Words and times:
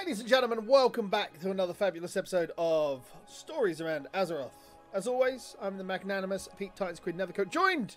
Ladies 0.00 0.20
and 0.20 0.28
gentlemen, 0.30 0.66
welcome 0.66 1.08
back 1.08 1.38
to 1.40 1.50
another 1.50 1.74
fabulous 1.74 2.16
episode 2.16 2.52
of 2.56 3.04
Stories 3.28 3.82
Around 3.82 4.08
Azeroth. 4.14 4.48
As 4.94 5.06
always, 5.06 5.56
I'm 5.60 5.76
the 5.76 5.84
magnanimous 5.84 6.48
Pete 6.56 6.74
Titans 6.74 7.00
Queen 7.00 7.18
Nevercoat, 7.18 7.50
joined 7.50 7.96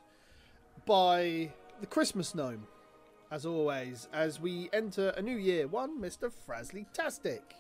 by 0.86 1.50
the 1.80 1.88
Christmas 1.88 2.36
gnome. 2.36 2.68
As 3.32 3.46
always, 3.46 4.10
as 4.12 4.42
we 4.42 4.70
enter 4.74 5.14
a 5.16 5.22
new 5.22 5.38
year, 5.38 5.66
one 5.70 5.98
Mr. 5.98 6.30
Frasley 6.46 6.86
Tastic. 6.92 7.56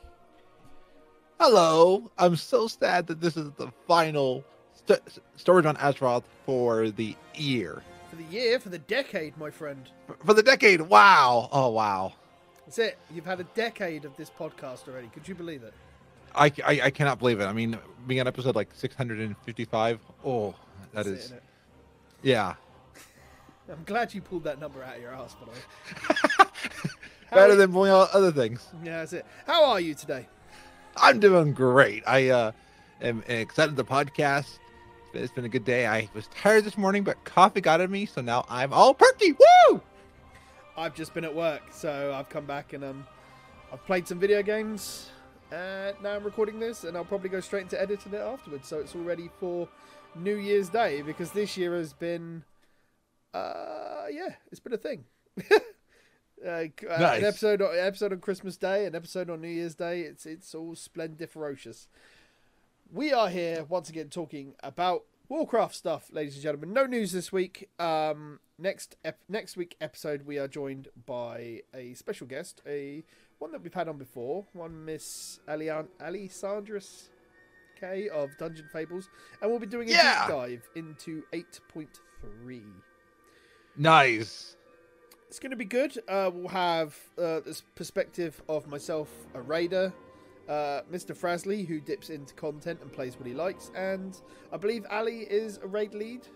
Hello. 1.39 2.11
I'm 2.17 2.35
so 2.35 2.67
sad 2.67 3.07
that 3.07 3.21
this 3.21 3.37
is 3.37 3.49
the 3.51 3.71
final 3.87 4.43
st- 4.73 5.19
Stories 5.37 5.65
on 5.65 5.77
Azeroth 5.77 6.23
for 6.45 6.89
the 6.89 7.15
year. 7.33 7.81
For 8.09 8.17
the 8.17 8.25
year, 8.25 8.59
for 8.59 8.67
the 8.67 8.79
decade, 8.79 9.37
my 9.37 9.49
friend. 9.49 9.89
For, 10.05 10.17
for 10.25 10.33
the 10.33 10.43
decade. 10.43 10.81
Wow. 10.81 11.47
Oh, 11.49 11.69
wow. 11.69 12.11
That's 12.65 12.79
it. 12.79 12.97
You've 13.13 13.25
had 13.25 13.39
a 13.39 13.43
decade 13.55 14.05
of 14.05 14.15
this 14.17 14.29
podcast 14.29 14.87
already. 14.87 15.07
Could 15.07 15.27
you 15.27 15.35
believe 15.35 15.63
it? 15.63 15.73
I, 16.35 16.51
I, 16.65 16.81
I 16.85 16.89
cannot 16.89 17.19
believe 17.19 17.39
it. 17.39 17.45
I 17.45 17.53
mean, 17.53 17.77
being 18.07 18.21
on 18.21 18.27
episode 18.27 18.55
like 18.55 18.69
655. 18.73 19.99
Oh, 20.25 20.55
that 20.93 21.05
That's 21.05 21.07
is. 21.07 21.31
it, 21.31 21.43
yeah. 22.21 22.55
I'm 23.69 23.83
glad 23.85 24.13
you 24.13 24.21
pulled 24.21 24.43
that 24.45 24.59
number 24.59 24.83
out 24.83 24.95
of 24.95 25.01
your 25.01 25.13
ass, 25.13 25.35
by 25.35 25.45
the 25.45 26.43
way. 26.43 26.49
Better 27.31 27.55
than 27.55 27.71
pulling 27.71 27.91
out 27.91 28.09
other 28.11 28.31
things. 28.31 28.67
Yeah, 28.83 28.99
that's 28.99 29.13
it. 29.13 29.25
How 29.47 29.65
are 29.65 29.79
you 29.79 29.93
today? 29.93 30.27
I'm 30.97 31.19
doing 31.19 31.53
great. 31.53 32.03
I 32.05 32.29
uh, 32.29 32.51
am 33.01 33.23
excited 33.27 33.75
the 33.75 33.85
podcast. 33.85 34.39
It's 34.39 35.11
been, 35.13 35.23
it's 35.23 35.33
been 35.33 35.45
a 35.45 35.49
good 35.49 35.65
day. 35.65 35.87
I 35.87 36.09
was 36.13 36.27
tired 36.27 36.65
this 36.65 36.77
morning, 36.77 37.03
but 37.03 37.23
coffee 37.23 37.61
got 37.61 37.81
in 37.81 37.89
me, 37.89 38.05
so 38.05 38.21
now 38.21 38.45
I'm 38.49 38.73
all 38.73 38.93
perky. 38.93 39.31
Woo! 39.31 39.81
I've 40.75 40.95
just 40.95 41.13
been 41.13 41.23
at 41.23 41.33
work, 41.33 41.61
so 41.71 42.13
I've 42.15 42.29
come 42.29 42.45
back 42.45 42.73
and 42.73 42.83
um, 42.83 43.05
I've 43.71 43.85
played 43.85 44.07
some 44.07 44.19
video 44.19 44.41
games. 44.41 45.09
And 45.51 45.95
now 46.01 46.15
I'm 46.15 46.23
recording 46.23 46.59
this, 46.59 46.83
and 46.83 46.97
I'll 46.97 47.05
probably 47.05 47.29
go 47.29 47.39
straight 47.39 47.63
into 47.63 47.79
editing 47.79 48.13
it 48.13 48.21
afterwards. 48.21 48.67
So 48.67 48.79
it's 48.79 48.95
all 48.95 49.03
ready 49.03 49.29
for 49.39 49.67
New 50.15 50.35
Year's 50.35 50.69
Day 50.69 51.03
because 51.03 51.31
this 51.31 51.57
year 51.57 51.75
has 51.75 51.93
been, 51.93 52.43
uh, 53.35 54.05
yeah, 54.11 54.29
it's 54.51 54.59
been 54.59 54.73
a 54.73 54.77
thing. 54.77 55.05
uh, 55.51 55.59
nice. 56.43 57.19
An 57.19 57.25
episode, 57.25 57.61
on, 57.61 57.77
episode 57.77 58.13
on 58.13 58.19
Christmas 58.19 58.57
Day, 58.57 58.85
an 58.87 58.95
episode 58.95 59.29
on 59.29 59.41
New 59.41 59.47
Year's 59.47 59.75
Day. 59.75 60.01
It's 60.01 60.25
it's 60.25 60.55
all 60.55 60.73
splendiferocious. 60.73 61.87
We 62.91 63.13
are 63.13 63.29
here 63.29 63.65
once 63.69 63.89
again 63.89 64.09
talking 64.09 64.55
about 64.63 65.03
Warcraft 65.29 65.75
stuff, 65.75 66.09
ladies 66.11 66.33
and 66.33 66.43
gentlemen. 66.43 66.73
No 66.73 66.85
news 66.85 67.11
this 67.11 67.31
week. 67.31 67.69
Um, 67.79 68.39
next 68.57 68.95
ep- 69.03 69.19
next 69.29 69.57
week 69.57 69.75
episode, 69.81 70.25
we 70.25 70.37
are 70.37 70.47
joined 70.47 70.87
by 71.05 71.61
a 71.73 71.93
special 71.93 72.27
guest, 72.27 72.61
a 72.67 73.03
one 73.39 73.51
that 73.51 73.61
we've 73.63 73.73
had 73.73 73.87
on 73.87 73.97
before, 73.97 74.45
one 74.53 74.85
Miss 74.85 75.39
Alian 75.47 75.87
Alisandris 75.99 77.09
K 77.79 78.09
of 78.09 78.29
Dungeon 78.37 78.67
Fables, 78.71 79.09
and 79.41 79.49
we'll 79.51 79.59
be 79.59 79.65
doing 79.67 79.89
a 79.89 79.91
Yeah. 79.91 80.27
deep 80.27 80.35
dive 80.35 80.69
into 80.75 81.23
eight 81.33 81.59
point 81.67 81.99
three. 82.21 82.63
Nice. 83.75 84.55
It's 85.27 85.39
going 85.39 85.49
to 85.51 85.57
be 85.57 85.65
good. 85.65 85.97
Uh, 86.07 86.29
we'll 86.31 86.47
have 86.49 86.95
uh, 87.17 87.39
this 87.39 87.63
perspective 87.75 88.39
of 88.47 88.67
myself, 88.67 89.09
a 89.33 89.41
raider, 89.41 89.91
uh, 90.47 90.81
Mr. 90.91 91.17
Frasley, 91.17 91.65
who 91.65 91.79
dips 91.79 92.11
into 92.11 92.35
content 92.35 92.79
and 92.83 92.93
plays 92.93 93.17
what 93.17 93.25
he 93.25 93.33
likes, 93.33 93.71
and 93.75 94.21
I 94.51 94.57
believe 94.57 94.85
Ali 94.91 95.21
is 95.21 95.57
a 95.63 95.67
raid 95.67 95.95
lead. 95.95 96.27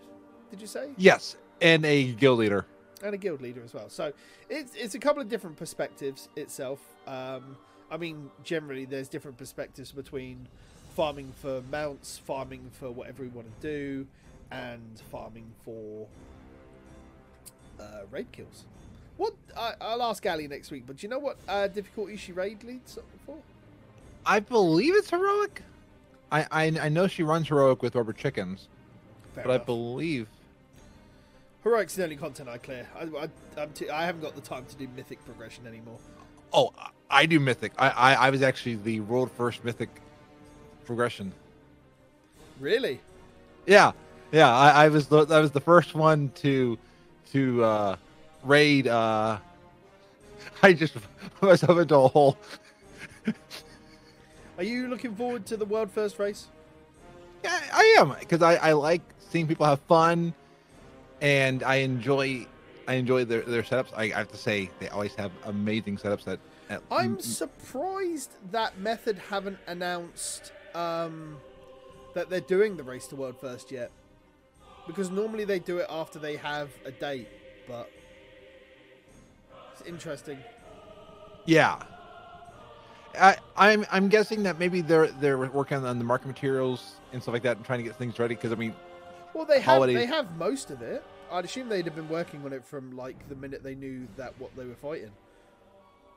Did 0.49 0.59
you 0.61 0.65
say? 0.67 0.93
Yes. 0.97 1.35
And 1.61 1.85
a 1.85 2.13
guild 2.13 2.39
leader. 2.39 2.65
and 3.03 3.13
a 3.13 3.17
guild 3.17 3.41
leader 3.41 3.61
as 3.63 3.73
well. 3.73 3.89
So 3.89 4.13
it's 4.49 4.73
it's 4.75 4.95
a 4.95 4.99
couple 4.99 5.21
of 5.21 5.29
different 5.29 5.57
perspectives 5.57 6.29
itself. 6.35 6.79
Um, 7.07 7.57
I 7.89 7.97
mean, 7.97 8.29
generally 8.43 8.85
there's 8.85 9.07
different 9.07 9.37
perspectives 9.37 9.91
between 9.91 10.47
farming 10.95 11.31
for 11.41 11.61
mounts, 11.71 12.17
farming 12.17 12.69
for 12.73 12.91
whatever 12.91 13.23
we 13.23 13.29
want 13.29 13.47
to 13.61 13.67
do, 13.67 14.07
and 14.51 15.01
farming 15.11 15.51
for 15.63 16.07
uh, 17.79 18.01
raid 18.11 18.31
kills. 18.31 18.65
What 19.17 19.33
I, 19.55 19.73
I'll 19.81 20.03
ask 20.03 20.25
Ali 20.25 20.47
next 20.47 20.69
week, 20.69 20.83
but 20.85 20.97
do 20.97 21.05
you 21.05 21.09
know 21.09 21.19
what 21.19 21.37
uh, 21.47 21.67
difficulty 21.67 22.17
she 22.17 22.31
raid 22.33 22.63
leads 22.63 22.97
for? 23.25 23.37
I 24.25 24.39
believe 24.39 24.93
it's 24.95 25.09
heroic. 25.09 25.63
I 26.31 26.45
I, 26.51 26.63
I 26.81 26.89
know 26.89 27.07
she 27.07 27.23
runs 27.23 27.47
heroic 27.47 27.81
with 27.81 27.95
rubber 27.95 28.13
chickens, 28.13 28.67
Fair 29.33 29.43
but 29.45 29.61
I 29.61 29.63
believe 29.63 30.27
Heroic's 31.67 31.95
the 31.95 32.03
only 32.03 32.15
content 32.15 32.47
I 32.47 32.57
clear. 32.57 32.87
I, 32.95 33.27
I, 33.61 33.65
too, 33.65 33.89
I 33.91 34.05
haven't 34.05 34.21
got 34.21 34.35
the 34.35 34.41
time 34.41 34.65
to 34.65 34.75
do 34.77 34.87
mythic 34.95 35.23
progression 35.25 35.67
anymore. 35.67 35.97
oh 36.53 36.73
I 37.09 37.25
do 37.25 37.41
mythic. 37.41 37.73
I 37.77 37.89
I, 37.89 38.13
I 38.13 38.29
was 38.29 38.41
actually 38.41 38.75
the 38.75 39.01
world 39.01 39.29
first 39.31 39.65
mythic 39.65 39.89
progression. 40.85 41.33
Really? 42.61 43.01
Yeah, 43.65 43.91
yeah. 44.31 44.49
I, 44.49 44.85
I 44.85 44.87
was 44.87 45.07
the 45.07 45.25
I 45.29 45.41
was 45.41 45.51
the 45.51 45.59
first 45.59 45.93
one 45.93 46.31
to 46.35 46.77
to 47.33 47.63
uh, 47.65 47.95
raid. 48.43 48.87
Uh, 48.87 49.37
I 50.63 50.71
just 50.71 50.93
put 51.39 51.49
myself 51.49 51.77
into 51.77 51.95
a 51.95 52.07
hole. 52.07 52.37
Are 54.57 54.63
you 54.63 54.87
looking 54.87 55.13
forward 55.15 55.45
to 55.47 55.57
the 55.57 55.65
world 55.65 55.91
first 55.91 56.17
race? 56.17 56.47
Yeah, 57.43 57.59
I 57.73 57.97
am 57.99 58.15
because 58.17 58.41
I, 58.41 58.55
I 58.55 58.71
like 58.71 59.01
seeing 59.19 59.47
people 59.47 59.65
have 59.65 59.81
fun, 59.81 60.33
and 61.21 61.63
I 61.63 61.75
enjoy 61.75 62.47
I 62.87 62.93
enjoy 62.93 63.25
their, 63.25 63.41
their 63.41 63.63
setups. 63.63 63.91
I, 63.95 64.03
I 64.03 64.17
have 64.19 64.29
to 64.29 64.37
say 64.37 64.69
they 64.79 64.87
always 64.89 65.13
have 65.15 65.31
amazing 65.45 65.97
setups. 65.97 66.23
That 66.23 66.39
at, 66.69 66.81
I'm 66.89 67.13
m- 67.13 67.19
surprised 67.19 68.31
that 68.51 68.79
Method 68.79 69.19
haven't 69.29 69.59
announced 69.67 70.53
um, 70.73 71.37
that 72.13 72.29
they're 72.29 72.39
doing 72.39 72.77
the 72.77 72.83
race 72.83 73.07
to 73.07 73.15
world 73.15 73.39
first 73.39 73.71
yet, 73.71 73.91
because 74.85 75.09
normally 75.11 75.43
they 75.45 75.59
do 75.59 75.79
it 75.79 75.87
after 75.89 76.19
they 76.19 76.37
have 76.37 76.69
a 76.85 76.91
date. 76.91 77.27
But 77.67 77.89
it's 79.73 79.81
interesting. 79.87 80.39
yeah. 81.45 81.81
I, 83.19 83.37
I'm 83.55 83.85
I'm 83.91 84.09
guessing 84.09 84.43
that 84.43 84.59
maybe 84.59 84.81
they're 84.81 85.07
they're 85.07 85.37
working 85.37 85.77
on 85.83 85.97
the 85.97 86.03
market 86.03 86.27
materials 86.27 86.95
and 87.13 87.21
stuff 87.21 87.33
like 87.33 87.43
that 87.43 87.57
and 87.57 87.65
trying 87.65 87.79
to 87.79 87.83
get 87.83 87.95
things 87.95 88.19
ready 88.19 88.35
because 88.35 88.51
I 88.51 88.55
mean 88.55 88.75
Well, 89.37 89.45
they 89.45 89.61
have 89.61 89.85
they 89.85 90.05
have 90.05 90.35
most 90.37 90.71
of 90.71 90.81
it. 90.81 91.03
I'd 91.31 91.45
assume 91.45 91.69
they'd 91.69 91.85
have 91.85 91.95
been 91.95 92.09
working 92.09 92.43
on 92.43 92.53
it 92.53 92.65
from 92.65 92.97
like 92.97 93.29
the 93.29 93.35
minute 93.35 93.63
they 93.63 93.75
knew 93.75 94.07
that 94.17 94.33
what 94.39 94.55
they 94.55 94.65
were 94.65 94.75
fighting. 94.75 95.11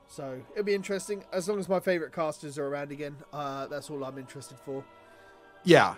So 0.07 0.41
it'll 0.53 0.65
be 0.65 0.73
interesting. 0.73 1.23
As 1.31 1.47
long 1.47 1.59
as 1.59 1.69
my 1.69 1.79
favourite 1.79 2.13
casters 2.13 2.57
are 2.57 2.65
around 2.65 2.91
again, 2.91 3.15
uh, 3.31 3.67
that's 3.67 3.89
all 3.89 4.03
I'm 4.03 4.17
interested 4.17 4.57
for. 4.65 4.83
yeah 5.63 5.95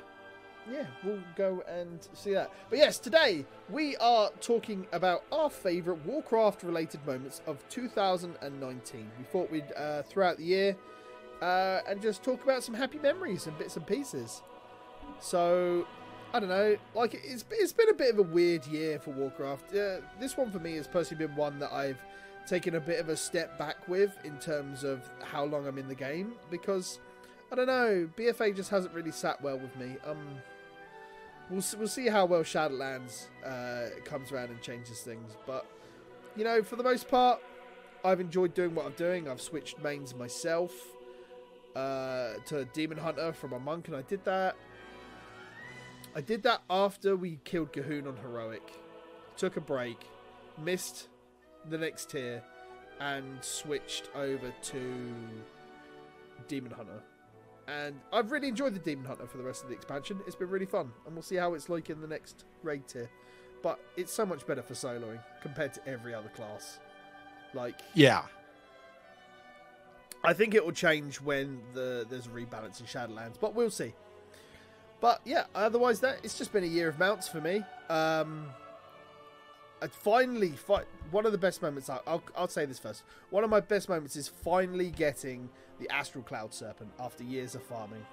yeah, 0.71 0.85
we'll 1.03 1.19
go 1.35 1.63
and 1.67 2.07
see 2.13 2.33
that. 2.33 2.51
But 2.69 2.79
yes, 2.79 2.97
today 2.97 3.45
we 3.69 3.97
are 3.97 4.29
talking 4.39 4.87
about 4.91 5.23
our 5.31 5.49
favourite 5.49 6.05
Warcraft 6.05 6.63
related 6.63 7.05
moments 7.05 7.41
of 7.47 7.67
2019. 7.69 9.11
We 9.17 9.23
thought 9.25 9.51
we'd 9.51 9.71
uh, 9.75 10.03
throughout 10.03 10.37
the 10.37 10.45
year 10.45 10.77
uh, 11.41 11.81
and 11.87 12.01
just 12.01 12.23
talk 12.23 12.43
about 12.43 12.63
some 12.63 12.75
happy 12.75 12.99
memories 12.99 13.47
and 13.47 13.57
bits 13.57 13.75
and 13.75 13.85
pieces. 13.85 14.41
So, 15.19 15.85
I 16.33 16.39
don't 16.39 16.49
know, 16.49 16.77
like 16.95 17.13
it's, 17.13 17.45
it's 17.51 17.73
been 17.73 17.89
a 17.89 17.93
bit 17.93 18.11
of 18.11 18.19
a 18.19 18.23
weird 18.23 18.65
year 18.65 18.99
for 18.99 19.11
Warcraft. 19.11 19.75
Uh, 19.75 19.97
this 20.19 20.35
one 20.35 20.51
for 20.51 20.59
me 20.59 20.75
has 20.77 20.87
personally 20.87 21.27
been 21.27 21.35
one 21.35 21.59
that 21.59 21.71
I've 21.71 22.01
taken 22.47 22.75
a 22.75 22.79
bit 22.79 22.99
of 22.99 23.09
a 23.09 23.15
step 23.15 23.57
back 23.59 23.87
with 23.87 24.17
in 24.25 24.37
terms 24.39 24.83
of 24.83 25.07
how 25.23 25.45
long 25.45 25.67
I'm 25.67 25.77
in 25.77 25.87
the 25.87 25.95
game 25.95 26.33
because. 26.49 26.99
I 27.51 27.55
don't 27.55 27.67
know. 27.67 28.09
BFA 28.17 28.55
just 28.55 28.71
hasn't 28.71 28.95
really 28.95 29.11
sat 29.11 29.39
well 29.43 29.59
with 29.59 29.75
me. 29.75 29.95
Um, 30.07 30.17
we'll 31.51 31.63
we'll 31.77 31.87
see 31.87 32.07
how 32.07 32.25
well 32.25 32.41
Shadowlands 32.41 33.27
uh, 33.45 33.89
comes 34.03 34.31
around 34.31 34.49
and 34.49 34.59
changes 34.61 35.01
things. 35.01 35.37
But 35.45 35.67
you 36.35 36.43
know, 36.43 36.63
for 36.63 36.75
the 36.77 36.83
most 36.83 37.07
part, 37.09 37.39
I've 38.03 38.19
enjoyed 38.19 38.53
doing 38.53 38.73
what 38.73 38.85
I'm 38.85 38.93
doing. 38.93 39.29
I've 39.29 39.41
switched 39.41 39.79
mains 39.83 40.15
myself 40.15 40.71
uh, 41.75 42.33
to 42.47 42.65
Demon 42.73 42.97
Hunter 42.97 43.33
from 43.33 43.53
a 43.53 43.59
monk, 43.59 43.87
and 43.87 43.95
I 43.95 44.01
did 44.01 44.25
that. 44.25 44.55
I 46.15 46.21
did 46.21 46.43
that 46.43 46.61
after 46.69 47.15
we 47.15 47.39
killed 47.43 47.73
G'huun 47.73 48.07
on 48.07 48.17
heroic. 48.17 48.61
Took 49.35 49.57
a 49.57 49.61
break, 49.61 49.99
missed 50.63 51.07
the 51.69 51.77
next 51.77 52.11
tier, 52.11 52.43
and 52.99 53.43
switched 53.43 54.09
over 54.15 54.53
to 54.61 55.13
Demon 56.47 56.71
Hunter. 56.71 57.01
And 57.67 57.99
I've 58.11 58.31
really 58.31 58.49
enjoyed 58.49 58.75
the 58.75 58.79
Demon 58.79 59.05
Hunter 59.05 59.25
for 59.25 59.37
the 59.37 59.43
rest 59.43 59.63
of 59.63 59.69
the 59.69 59.75
expansion. 59.75 60.19
It's 60.27 60.35
been 60.35 60.49
really 60.49 60.65
fun, 60.65 60.91
and 61.05 61.15
we'll 61.15 61.23
see 61.23 61.37
how 61.37 61.53
it's 61.53 61.69
like 61.69 61.89
in 61.89 62.01
the 62.01 62.07
next 62.07 62.45
raid 62.61 62.87
tier. 62.87 63.09
But 63.63 63.79
it's 63.97 64.11
so 64.11 64.25
much 64.25 64.45
better 64.45 64.61
for 64.61 64.73
soloing 64.73 65.19
compared 65.41 65.73
to 65.73 65.87
every 65.87 66.13
other 66.13 66.29
class. 66.29 66.79
Like, 67.53 67.79
yeah 67.93 68.23
I 70.25 70.33
think 70.33 70.55
it 70.55 70.63
will 70.63 70.71
change 70.71 71.19
when 71.19 71.59
the 71.73 72.05
there's 72.09 72.27
a 72.27 72.29
rebalance 72.29 72.79
in 72.79 72.85
Shadowlands, 72.85 73.35
but 73.39 73.55
we'll 73.55 73.69
see. 73.69 73.93
But 75.03 75.19
yeah, 75.25 75.43
otherwise 75.53 75.99
that 75.99 76.19
it's 76.23 76.37
just 76.37 76.53
been 76.53 76.63
a 76.63 76.67
year 76.67 76.87
of 76.87 76.97
mounts 76.97 77.27
for 77.27 77.41
me. 77.41 77.57
Um, 77.89 78.45
I 79.81 79.87
finally, 79.87 80.51
fi- 80.51 80.85
one 81.11 81.25
of 81.25 81.33
the 81.33 81.37
best 81.37 81.61
moments. 81.61 81.89
I- 81.89 81.99
I'll, 82.07 82.23
I'll 82.37 82.47
say 82.47 82.65
this 82.65 82.79
first. 82.79 83.03
One 83.29 83.43
of 83.43 83.49
my 83.49 83.59
best 83.59 83.89
moments 83.89 84.15
is 84.15 84.29
finally 84.29 84.91
getting 84.91 85.49
the 85.81 85.89
Astral 85.93 86.23
Cloud 86.23 86.53
Serpent 86.53 86.89
after 87.01 87.21
years 87.25 87.53
of 87.53 87.63
farming. 87.63 88.05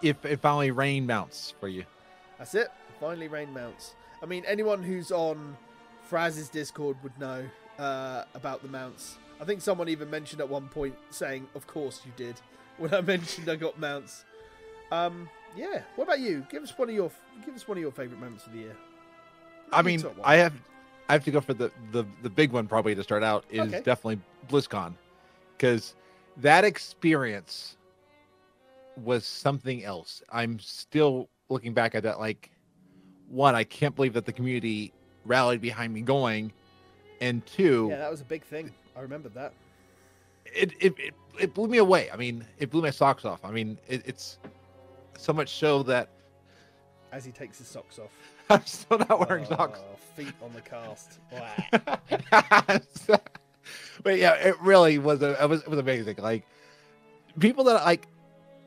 If 0.00 0.24
if 0.24 0.38
finally 0.38 0.70
rain 0.70 1.06
mounts 1.06 1.54
for 1.58 1.66
you. 1.66 1.84
That's 2.38 2.54
it. 2.54 2.68
Finally, 3.00 3.26
rain 3.26 3.52
mounts. 3.52 3.96
I 4.22 4.26
mean, 4.26 4.44
anyone 4.46 4.84
who's 4.84 5.10
on 5.10 5.56
Fraz's 6.04 6.48
Discord 6.48 6.96
would 7.02 7.18
know 7.18 7.44
uh, 7.80 8.26
about 8.34 8.62
the 8.62 8.68
mounts. 8.68 9.18
I 9.40 9.44
think 9.44 9.60
someone 9.60 9.88
even 9.88 10.08
mentioned 10.08 10.40
at 10.40 10.48
one 10.48 10.68
point 10.68 10.94
saying, 11.10 11.48
"Of 11.56 11.66
course 11.66 12.02
you 12.06 12.12
did." 12.16 12.36
When 12.78 12.94
I 12.94 13.00
mentioned 13.14 13.48
I 13.48 13.56
got 13.56 13.80
mounts. 13.80 14.24
Um, 14.92 15.28
yeah. 15.56 15.82
What 15.96 16.04
about 16.04 16.20
you? 16.20 16.46
Give 16.50 16.62
us 16.62 16.76
one 16.76 16.88
of 16.90 16.94
your 16.94 17.10
give 17.46 17.54
us 17.54 17.66
one 17.66 17.78
of 17.78 17.82
your 17.82 17.92
favorite 17.92 18.20
moments 18.20 18.46
of 18.46 18.52
the 18.52 18.58
year. 18.58 18.76
I 19.72 19.82
mean. 19.82 20.04
I 20.22 20.36
have 20.36 20.52
I 21.08 21.14
have 21.14 21.24
to 21.24 21.30
go 21.30 21.40
for 21.40 21.54
the 21.54 21.70
the 21.92 22.04
the 22.22 22.30
big 22.30 22.52
one 22.52 22.66
probably 22.66 22.94
to 22.94 23.02
start 23.02 23.22
out 23.22 23.44
is 23.50 23.60
Okay. 23.72 23.82
definitely 23.82 24.20
BlizzCon 24.48 24.94
because 25.56 25.94
that 26.38 26.64
experience 26.64 27.76
was 29.02 29.24
something 29.24 29.82
else. 29.82 30.22
I'm 30.30 30.58
still 30.58 31.28
looking 31.48 31.72
back 31.72 31.94
at 31.94 32.02
that 32.02 32.20
like 32.20 32.50
one, 33.28 33.54
I 33.54 33.64
can't 33.64 33.96
believe 33.96 34.12
that 34.12 34.26
the 34.26 34.32
community 34.32 34.92
rallied 35.24 35.62
behind 35.62 35.94
me 35.94 36.02
going, 36.02 36.52
and 37.22 37.44
two, 37.46 37.88
Yeah, 37.90 37.96
that 37.98 38.10
was 38.10 38.20
a 38.20 38.24
big 38.24 38.42
thing. 38.42 38.70
I 38.94 39.00
remember 39.00 39.30
that. 39.30 39.54
it, 40.44 40.72
it 40.80 40.94
it 40.98 41.14
it 41.40 41.54
blew 41.54 41.66
me 41.68 41.78
away. 41.78 42.10
I 42.12 42.16
mean, 42.16 42.44
it 42.58 42.68
blew 42.70 42.82
my 42.82 42.90
socks 42.90 43.24
off. 43.24 43.42
I 43.42 43.50
mean, 43.50 43.78
it, 43.88 44.02
it's 44.06 44.38
so 45.22 45.32
much 45.32 45.56
so 45.56 45.82
that 45.84 46.08
As 47.12 47.24
he 47.24 47.32
takes 47.32 47.58
his 47.58 47.68
socks 47.68 47.98
off. 47.98 48.10
I'm 48.50 48.64
still 48.66 48.98
not 48.98 49.28
wearing 49.28 49.46
oh, 49.50 49.56
socks. 49.56 49.80
Oh, 49.82 49.96
feet 50.16 50.34
on 50.42 50.52
the 50.52 50.60
cast. 50.60 51.18
Wow. 51.32 52.80
but 54.02 54.18
yeah, 54.18 54.34
it 54.34 54.60
really 54.60 54.98
was 54.98 55.22
a 55.22 55.42
it 55.42 55.48
was 55.48 55.62
it 55.62 55.68
was 55.68 55.78
amazing. 55.78 56.16
Like 56.18 56.44
people 57.38 57.64
that 57.64 57.84
like 57.84 58.08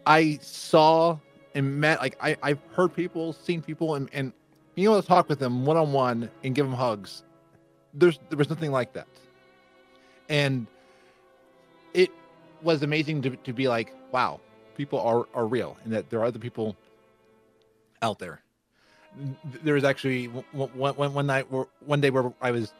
I 0.05 0.39
saw 0.41 1.17
and 1.53 1.79
met, 1.79 1.99
like 1.99 2.17
I 2.21 2.37
I've 2.41 2.59
heard 2.73 2.93
people, 2.93 3.33
seen 3.33 3.61
people, 3.61 3.95
and 3.95 4.09
and 4.13 4.31
being 4.75 4.85
able 4.85 5.01
to 5.01 5.07
talk 5.07 5.29
with 5.29 5.39
them 5.39 5.65
one 5.65 5.77
on 5.77 5.91
one 5.91 6.29
and 6.43 6.55
give 6.55 6.65
them 6.65 6.75
hugs. 6.75 7.23
There's 7.93 8.19
there 8.29 8.37
was 8.37 8.49
nothing 8.49 8.71
like 8.71 8.93
that, 8.93 9.07
and 10.29 10.67
it 11.93 12.11
was 12.61 12.81
amazing 12.83 13.21
to 13.23 13.35
to 13.35 13.53
be 13.53 13.67
like, 13.67 13.93
wow, 14.11 14.39
people 14.75 15.00
are 15.00 15.27
are 15.33 15.48
real, 15.48 15.77
and 15.83 15.94
that 15.94 16.10
there 16.10 16.19
are 16.19 16.25
other 16.25 16.39
people 16.39 16.75
out 18.01 18.19
there. 18.19 18.42
There 19.63 19.75
was 19.75 19.83
actually 19.83 20.25
one, 20.27 20.69
one, 20.74 21.13
one 21.13 21.25
night 21.25 21.48
one 21.86 22.01
day 22.01 22.10
where 22.10 22.33
I 22.42 22.51
was 22.51 22.74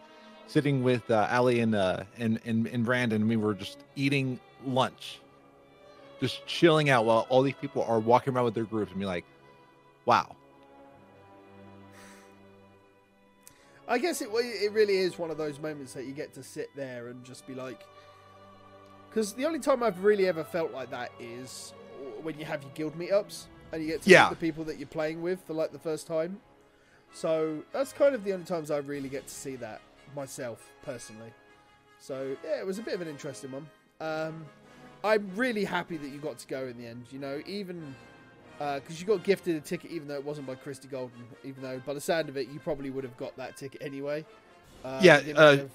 sitting 0.48 0.84
with 0.84 1.10
uh, 1.10 1.28
Ali 1.32 1.60
and 1.62 1.74
uh 1.76 2.04
and, 2.18 2.40
and 2.46 2.68
and 2.68 2.86
Brandon 2.86 3.22
and 3.22 3.30
we 3.30 3.38
were 3.38 3.54
just 3.54 3.80
eating 3.96 4.40
lunch 4.66 5.20
just 6.22 6.46
chilling 6.46 6.90
out 6.90 7.06
while 7.06 7.26
all 7.30 7.42
these 7.42 7.56
people 7.56 7.84
are 7.84 8.00
walking 8.00 8.34
around 8.34 8.46
with 8.46 8.54
their 8.54 8.64
groups 8.64 8.92
and 8.92 9.00
be 9.00 9.06
like 9.06 9.26
wow. 10.06 10.36
I 13.88 13.98
guess 14.00 14.22
it 14.22 14.30
it 14.34 14.72
really 14.72 14.98
is 14.98 15.18
one 15.20 15.30
of 15.30 15.38
those 15.38 15.60
moments 15.60 15.94
that 15.94 16.06
you 16.06 16.14
get 16.14 16.34
to 16.34 16.44
sit 16.44 16.70
there 16.76 17.08
and 17.08 17.24
just 17.24 17.46
be 17.46 17.54
like, 17.54 17.86
because 19.10 19.34
the 19.34 19.46
only 19.46 19.60
time 19.60 19.84
I've 19.84 20.04
really 20.04 20.28
ever 20.28 20.44
felt 20.44 20.72
like 20.72 20.90
that 20.90 21.12
is 21.20 21.74
when 22.22 22.40
you 22.40 22.46
have 22.46 22.62
your 22.64 22.72
guild 22.74 22.98
meetups 22.98 23.46
and 23.72 23.82
you 23.82 23.88
get 23.90 24.02
to 24.04 24.10
Yeah. 24.10 24.24
meet 24.24 24.30
the 24.32 24.36
people 24.48 24.64
that 24.66 24.78
you're 24.78 24.88
playing 24.88 25.22
with 25.22 25.42
for 25.46 25.54
like 25.54 25.72
the 25.72 25.80
first 25.80 26.08
time. 26.08 26.40
So 27.14 27.64
that's 27.72 27.94
kind 27.94 28.14
of 28.16 28.24
the 28.24 28.34
only 28.34 28.46
times 28.46 28.72
I 28.72 28.78
really 28.78 29.10
get 29.10 29.28
to 29.28 29.34
see 29.34 29.56
that 29.58 29.82
myself 30.16 30.70
personally. 30.84 31.32
So 32.00 32.36
yeah, 32.44 32.60
it 32.60 32.66
was 32.66 32.78
a 32.80 32.82
bit 32.82 32.94
of 32.94 33.02
an 33.02 33.08
interesting 33.08 33.52
one. 33.52 33.68
Um, 34.02 34.46
I'm 35.04 35.30
really 35.36 35.64
happy 35.66 35.98
that 35.98 36.08
you 36.10 36.18
got 36.20 36.38
to 36.40 36.48
go 36.48 36.68
in 36.68 36.78
the 36.78 36.86
end. 36.88 37.06
You 37.12 37.20
know, 37.20 37.42
even 37.46 37.96
because 38.58 39.00
you 39.02 39.06
got 39.08 39.24
gifted 39.24 39.56
a 39.56 39.60
ticket, 39.62 39.92
even 39.92 40.08
though 40.08 40.16
it 40.16 40.24
wasn't 40.24 40.48
by 40.48 40.56
Christie 40.56 40.88
Golden. 40.88 41.24
Even 41.44 41.62
though, 41.62 41.80
by 41.86 41.94
the 41.94 42.02
sound 42.02 42.30
of 42.30 42.38
it, 42.38 42.48
you 42.50 42.60
probably 42.60 42.90
would 42.90 43.04
have 43.04 43.16
got 43.18 43.36
that 43.38 43.56
ticket 43.58 43.82
anyway. 43.84 44.26
Uh, 44.84 45.00
Yeah, 45.04 45.22
uh, 45.36 45.58
have- 45.58 45.70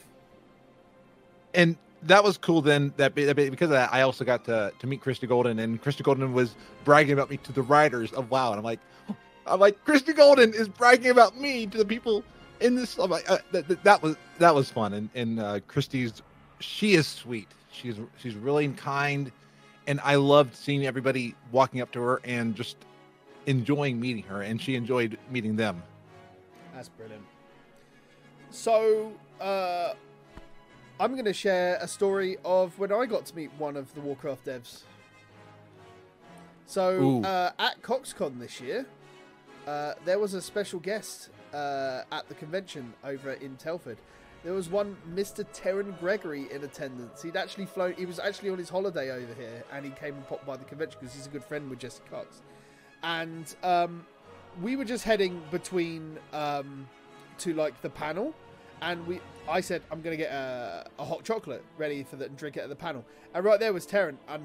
and 1.55 1.77
that 2.03 2.25
was 2.25 2.39
cool 2.39 2.63
then 2.63 2.93
that 2.97 3.15
that 3.15 3.37
because 3.37 3.67
of 3.67 3.71
that 3.71 3.93
I 3.93 4.03
also 4.03 4.25
got 4.25 4.45
to 4.47 4.73
to 4.79 4.87
meet 4.87 5.01
Christie 5.01 5.27
Golden 5.27 5.59
and 5.59 5.81
Christie 5.81 6.03
Golden 6.03 6.33
was 6.33 6.57
bragging 6.85 7.13
about 7.13 7.31
me 7.31 7.37
to 7.39 7.53
the 7.53 7.63
writers 7.63 8.13
of 8.13 8.31
WoW 8.31 8.51
and 8.51 8.59
I'm 8.59 8.65
like 8.65 8.81
I'm 9.47 9.61
like 9.61 9.85
Christie 9.85 10.13
Golden 10.13 10.55
is 10.55 10.69
bragging 10.69 11.11
about 11.11 11.39
me 11.39 11.67
to 11.67 11.79
the 11.79 11.85
people 11.85 12.25
in 12.61 12.75
this 12.75 12.99
I'm 12.99 13.11
like 13.11 13.31
uh, 13.31 13.39
that, 13.53 13.69
that, 13.69 13.85
that 13.85 14.03
was 14.03 14.17
that 14.39 14.55
was 14.55 14.71
fun 14.71 14.95
and 14.95 15.11
and 15.15 15.41
uh, 15.41 15.61
Christie's 15.67 16.23
she 16.61 16.95
is 16.95 17.07
sweet. 17.07 17.49
She's 17.73 17.97
she's 18.19 18.35
really 18.35 18.69
kind 18.69 19.33
and 19.87 20.01
I 20.05 20.17
loved 20.17 20.55
seeing 20.55 20.87
everybody 20.87 21.35
walking 21.53 21.81
up 21.81 21.91
to 21.93 22.01
her 22.01 22.21
and 22.25 22.55
just 22.55 22.77
enjoying 23.47 23.99
meeting 23.99 24.23
her 24.25 24.43
and 24.43 24.61
she 24.61 24.77
enjoyed 24.77 25.19
meeting 25.31 25.57
them. 25.57 25.83
That's 26.75 26.89
brilliant. 26.89 27.25
So, 28.51 29.13
uh, 29.41 29.95
I'm 31.01 31.13
going 31.13 31.25
to 31.25 31.33
share 31.33 31.79
a 31.81 31.89
story 31.89 32.37
of 32.45 32.79
when 32.79 32.93
I 32.93 33.07
got 33.07 33.25
to 33.25 33.35
meet 33.35 33.51
one 33.57 33.75
of 33.75 33.93
the 33.95 34.03
Warcraft 34.03 34.45
devs. 34.45 34.83
So, 36.67 37.25
uh, 37.25 37.53
at 37.59 37.81
CoxCon 37.81 38.39
this 38.39 38.61
year, 38.61 38.85
uh, 39.67 39.95
there 40.05 40.19
was 40.19 40.35
a 40.35 40.43
special 40.43 40.79
guest 40.79 41.31
uh, 41.55 42.03
at 42.13 42.29
the 42.29 42.35
convention 42.35 42.93
over 43.03 43.33
in 43.33 43.57
Telford. 43.57 43.97
There 44.45 44.53
was 44.53 44.69
one 44.69 44.95
Mr. 45.15 45.47
Terran 45.55 45.97
Gregory 46.01 46.53
in 46.53 46.65
attendance. 46.65 47.23
He'd 47.23 47.35
actually 47.35 47.65
flown. 47.65 47.95
He 47.95 48.05
was 48.05 48.19
actually 48.19 48.51
on 48.51 48.59
his 48.59 48.69
holiday 48.69 49.11
over 49.11 49.35
here, 49.35 49.65
and 49.73 49.87
he 49.87 49.93
came 49.93 50.15
and 50.15 50.29
popped 50.29 50.47
by 50.47 50.59
the 50.59 50.65
convention 50.65 50.99
because 51.01 51.15
he's 51.15 51.27
a 51.27 51.31
good 51.31 51.45
friend 51.45 51.71
with 51.71 51.79
Jesse 51.79 52.03
Cox. 52.11 52.43
And 53.03 53.55
um, 53.63 54.07
we 54.61 54.77
were 54.77 54.85
just 54.85 55.05
heading 55.05 55.43
between 55.51 56.19
um, 56.35 56.87
to 57.39 57.55
like 57.55 57.81
the 57.81 57.91
panel, 57.91 58.35
and 58.83 59.07
we. 59.07 59.21
I 59.49 59.61
said 59.61 59.83
I'm 59.91 60.01
gonna 60.01 60.17
get 60.17 60.31
a, 60.31 60.87
a 60.99 61.05
hot 61.05 61.25
chocolate 61.25 61.65
ready 61.77 62.05
for 62.05 62.17
the 62.17 62.27
and 62.27 62.37
drink 62.37 62.57
it 62.57 62.61
at 62.61 62.69
the 62.69 62.77
panel, 62.77 63.05
and 63.35 63.45
right 63.45 63.59
there 63.59 63.73
was 63.73 63.87
Terran. 63.87 64.19
And 64.29 64.43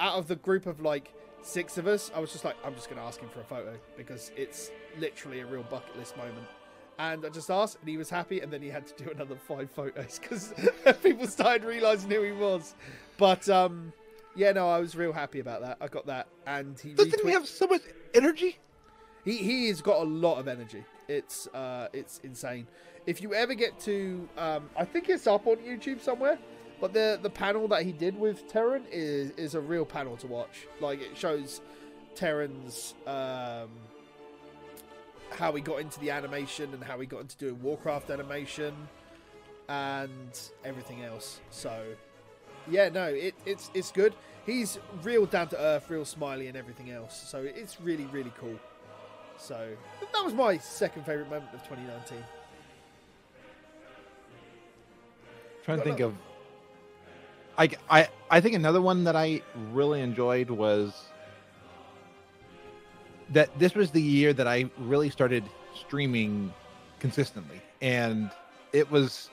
out 0.00 0.14
of 0.14 0.28
the 0.28 0.36
group 0.36 0.66
of 0.66 0.80
like 0.80 1.12
six 1.42 1.78
of 1.78 1.86
us, 1.86 2.10
I 2.14 2.20
was 2.20 2.32
just 2.32 2.44
like, 2.44 2.56
I'm 2.64 2.74
just 2.74 2.88
gonna 2.88 3.04
ask 3.04 3.20
him 3.20 3.28
for 3.28 3.40
a 3.40 3.44
photo 3.44 3.78
because 3.96 4.32
it's 4.36 4.70
literally 4.98 5.40
a 5.40 5.46
real 5.46 5.64
bucket 5.64 5.96
list 5.98 6.16
moment. 6.16 6.46
And 6.98 7.24
I 7.24 7.28
just 7.28 7.48
asked, 7.48 7.78
and 7.80 7.88
he 7.88 7.96
was 7.96 8.10
happy, 8.10 8.40
and 8.40 8.52
then 8.52 8.60
he 8.60 8.68
had 8.68 8.86
to 8.88 9.04
do 9.04 9.10
another 9.10 9.36
five 9.36 9.70
photos 9.70 10.18
because 10.18 10.52
people 11.02 11.26
started 11.28 11.64
realizing 11.64 12.10
who 12.10 12.22
he 12.22 12.32
was. 12.32 12.74
But 13.18 13.48
um, 13.48 13.92
yeah, 14.34 14.52
no, 14.52 14.68
I 14.68 14.80
was 14.80 14.96
real 14.96 15.12
happy 15.12 15.40
about 15.40 15.60
that. 15.62 15.76
I 15.80 15.88
got 15.88 16.06
that, 16.06 16.26
and 16.46 16.78
he 16.78 16.94
doesn't 16.94 17.24
he 17.24 17.32
have 17.32 17.46
so 17.46 17.66
much 17.66 17.82
energy 18.14 18.58
he 19.28 19.36
he 19.36 19.68
has 19.68 19.80
got 19.80 20.00
a 20.00 20.04
lot 20.04 20.38
of 20.38 20.48
energy. 20.48 20.84
It's 21.06 21.46
uh 21.48 21.88
it's 21.92 22.20
insane. 22.24 22.66
If 23.08 23.22
you 23.22 23.32
ever 23.32 23.54
get 23.54 23.80
to 23.80 24.28
um 24.36 24.68
I 24.76 24.84
think 24.84 25.08
it's 25.08 25.26
up 25.26 25.46
on 25.46 25.56
YouTube 25.56 25.98
somewhere, 26.02 26.38
but 26.78 26.92
the 26.92 27.18
the 27.22 27.30
panel 27.30 27.66
that 27.68 27.82
he 27.82 27.90
did 27.90 28.20
with 28.20 28.46
Terran 28.52 28.84
is 28.92 29.30
is 29.30 29.54
a 29.54 29.60
real 29.62 29.86
panel 29.86 30.18
to 30.18 30.26
watch. 30.26 30.66
Like 30.78 31.00
it 31.00 31.16
shows 31.16 31.62
Terran's 32.14 32.92
um 33.06 33.70
how 35.30 35.52
he 35.52 35.62
got 35.62 35.80
into 35.80 35.98
the 36.00 36.10
animation 36.10 36.74
and 36.74 36.84
how 36.84 37.00
he 37.00 37.06
got 37.06 37.22
into 37.22 37.38
doing 37.38 37.62
Warcraft 37.62 38.10
animation 38.10 38.74
and 39.70 40.38
everything 40.62 41.02
else. 41.02 41.40
So 41.48 41.82
yeah, 42.70 42.90
no, 42.90 43.06
it, 43.06 43.34
it's 43.46 43.70
it's 43.72 43.90
good. 43.90 44.14
He's 44.44 44.78
real 45.02 45.24
down 45.24 45.48
to 45.48 45.58
earth, 45.58 45.88
real 45.88 46.04
smiley, 46.04 46.48
and 46.48 46.58
everything 46.58 46.90
else. 46.90 47.18
So 47.26 47.38
it's 47.38 47.80
really 47.80 48.04
really 48.12 48.34
cool. 48.38 48.58
So 49.38 49.66
that 50.12 50.22
was 50.22 50.34
my 50.34 50.58
second 50.58 51.06
favorite 51.06 51.30
moment 51.30 51.54
of 51.54 51.62
2019. 51.62 52.22
Trying 55.68 55.78
to 55.78 55.84
think 55.84 56.00
of 56.00 56.14
I, 57.58 57.68
I 57.90 58.08
I 58.30 58.40
think 58.40 58.54
another 58.54 58.80
one 58.80 59.04
that 59.04 59.14
I 59.16 59.42
really 59.72 60.00
enjoyed 60.00 60.48
was 60.48 60.94
that 63.30 63.56
this 63.58 63.74
was 63.74 63.90
the 63.90 64.00
year 64.00 64.32
that 64.32 64.48
I 64.48 64.70
really 64.78 65.10
started 65.10 65.44
streaming 65.74 66.54
consistently 67.00 67.60
and 67.82 68.30
it 68.72 68.90
was 68.90 69.28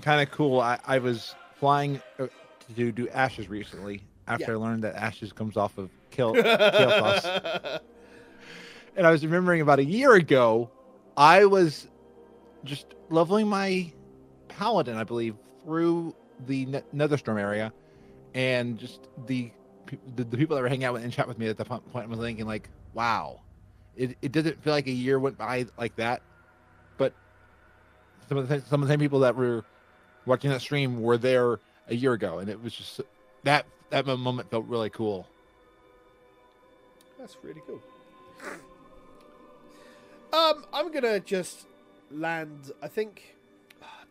kind 0.00 0.22
of 0.26 0.30
cool 0.34 0.58
I, 0.58 0.78
I 0.86 0.98
was 0.98 1.34
flying 1.56 2.00
uh, 2.18 2.28
to 2.76 2.90
do 2.90 3.08
ashes 3.10 3.50
recently 3.50 4.02
after 4.26 4.52
Yeah. 4.52 4.52
I 4.52 4.54
learned 4.54 4.84
that 4.84 4.94
ashes 4.94 5.34
comes 5.34 5.58
off 5.58 5.76
of 5.76 5.90
kill 6.10 6.32
Kael'thas. 6.34 7.80
and 8.96 9.06
I 9.06 9.10
was 9.10 9.22
remembering 9.22 9.60
about 9.60 9.80
a 9.80 9.84
year 9.84 10.14
ago, 10.14 10.70
I 11.16 11.44
was 11.44 11.88
just 12.64 12.86
leveling 13.10 13.48
my 13.48 13.92
paladin, 14.56 14.96
I 14.96 15.04
believe, 15.04 15.36
through 15.64 16.14
the 16.46 16.66
Ne- 16.66 16.82
Netherstorm 16.94 17.40
area, 17.40 17.72
and 18.34 18.78
just 18.78 19.00
the, 19.26 19.50
the 20.16 20.24
the 20.24 20.36
people 20.36 20.56
that 20.56 20.62
were 20.62 20.68
hanging 20.68 20.84
out 20.84 20.94
with 20.94 21.04
and 21.04 21.12
chat 21.12 21.28
with 21.28 21.38
me 21.38 21.48
at 21.48 21.56
the 21.56 21.64
point 21.64 21.82
I 21.94 22.06
was 22.06 22.18
thinking 22.18 22.46
like, 22.46 22.68
wow, 22.94 23.40
it 23.96 24.16
it 24.22 24.32
doesn't 24.32 24.62
feel 24.62 24.72
like 24.72 24.86
a 24.86 24.92
year 24.92 25.18
went 25.18 25.38
by 25.38 25.66
like 25.78 25.96
that, 25.96 26.22
but 26.96 27.12
some 28.28 28.38
of 28.38 28.48
the 28.48 28.60
some 28.62 28.82
of 28.82 28.88
the 28.88 28.92
same 28.92 29.00
people 29.00 29.20
that 29.20 29.36
were 29.36 29.64
watching 30.26 30.50
that 30.50 30.60
stream 30.60 31.02
were 31.02 31.18
there 31.18 31.58
a 31.88 31.94
year 31.94 32.12
ago, 32.12 32.38
and 32.38 32.48
it 32.48 32.62
was 32.62 32.74
just 32.74 33.00
that 33.44 33.66
that 33.90 34.06
moment 34.06 34.50
felt 34.50 34.64
really 34.66 34.90
cool. 34.90 35.26
That's 37.18 37.36
really 37.42 37.62
cool. 37.66 37.80
Um, 40.32 40.64
I'm 40.72 40.90
gonna 40.90 41.20
just 41.20 41.66
land. 42.10 42.72
I 42.82 42.88
think. 42.88 43.36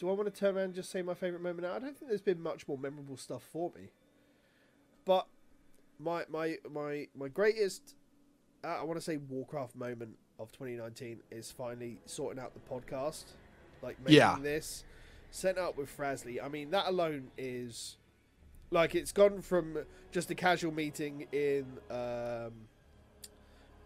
Do 0.01 0.09
I 0.09 0.13
want 0.13 0.33
to 0.33 0.39
turn 0.39 0.55
around 0.57 0.63
and 0.65 0.73
just 0.73 0.89
say 0.89 1.03
my 1.03 1.13
favorite 1.13 1.43
moment? 1.43 1.67
I 1.67 1.77
don't 1.77 1.95
think 1.95 2.09
there's 2.09 2.21
been 2.23 2.41
much 2.41 2.67
more 2.67 2.75
memorable 2.75 3.17
stuff 3.17 3.43
for 3.53 3.71
me. 3.75 3.89
But 5.05 5.27
my 5.99 6.23
my 6.27 6.57
my 6.73 7.07
my 7.15 7.27
greatest, 7.27 7.93
uh, 8.63 8.79
I 8.79 8.83
want 8.83 8.97
to 8.97 9.01
say 9.03 9.17
Warcraft 9.17 9.75
moment 9.75 10.17
of 10.39 10.51
2019 10.53 11.19
is 11.29 11.51
finally 11.51 11.99
sorting 12.07 12.41
out 12.41 12.55
the 12.55 12.59
podcast, 12.61 13.25
like 13.83 13.99
making 13.99 14.15
Yeah. 14.15 14.37
this, 14.41 14.85
setting 15.29 15.61
up 15.63 15.77
with 15.77 15.95
Frasley. 15.95 16.43
I 16.43 16.47
mean, 16.47 16.71
that 16.71 16.87
alone 16.87 17.29
is 17.37 17.97
like 18.71 18.95
it's 18.95 19.11
gone 19.11 19.39
from 19.43 19.85
just 20.11 20.31
a 20.31 20.35
casual 20.35 20.71
meeting 20.73 21.27
in 21.31 21.77
um, 21.91 22.53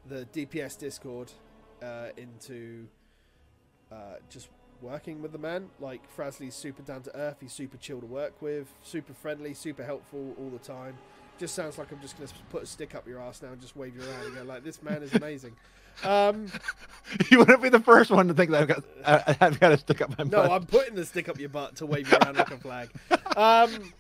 the 0.08 0.26
DPS 0.32 0.80
Discord 0.80 1.34
uh, 1.84 2.08
into 2.16 2.88
uh, 3.92 4.16
just 4.30 4.48
working 4.82 5.22
with 5.22 5.32
the 5.32 5.38
man. 5.38 5.70
Like 5.80 6.02
Frasley's 6.16 6.56
super 6.56 6.82
down 6.82 7.02
to 7.04 7.16
earth. 7.16 7.38
He's 7.42 7.54
super 7.54 7.78
chill 7.78 8.00
to 8.00 8.06
work 8.06 8.42
with, 8.42 8.68
super 8.84 9.14
friendly, 9.14 9.54
super 9.54 9.84
helpful 9.84 10.36
all 10.40 10.50
the 10.50 10.60
time. 10.60 10.98
Just 11.38 11.54
sounds 11.54 11.78
like 11.78 11.92
I'm 11.92 12.00
just 12.02 12.18
going 12.18 12.28
to 12.28 12.34
put 12.50 12.64
a 12.64 12.66
stick 12.66 12.96
up 12.96 13.08
your 13.08 13.20
ass 13.20 13.42
now 13.42 13.50
and 13.50 13.60
just 13.60 13.76
wave 13.76 13.96
you 13.96 14.02
around 14.02 14.26
and 14.26 14.36
go 14.36 14.44
like, 14.44 14.64
"This 14.64 14.82
man 14.82 15.04
is 15.04 15.14
amazing." 15.14 15.56
Um, 16.04 16.48
you 17.32 17.40
wouldn't 17.40 17.62
be 17.62 17.70
the 17.70 17.80
first 17.80 18.10
one 18.12 18.28
to 18.28 18.34
think 18.34 18.52
that 18.52 18.62
I've 18.62 18.68
got 18.68 18.84
I, 19.06 19.38
I've 19.42 19.60
got 19.60 19.70
to 19.70 19.78
stick 19.78 20.02
up 20.02 20.18
my 20.18 20.24
no, 20.24 20.30
butt. 20.30 20.52
I'm 20.52 20.66
putting 20.66 20.96
the 20.96 21.06
stick 21.06 21.28
up 21.30 21.40
your 21.40 21.50
butt 21.50 21.76
to 21.78 21.86
wave 21.86 22.10
you 22.12 22.18
around 22.18 22.38
like 22.38 22.52
a 22.52 22.58
flag. 22.58 22.90
Um, 23.36 23.94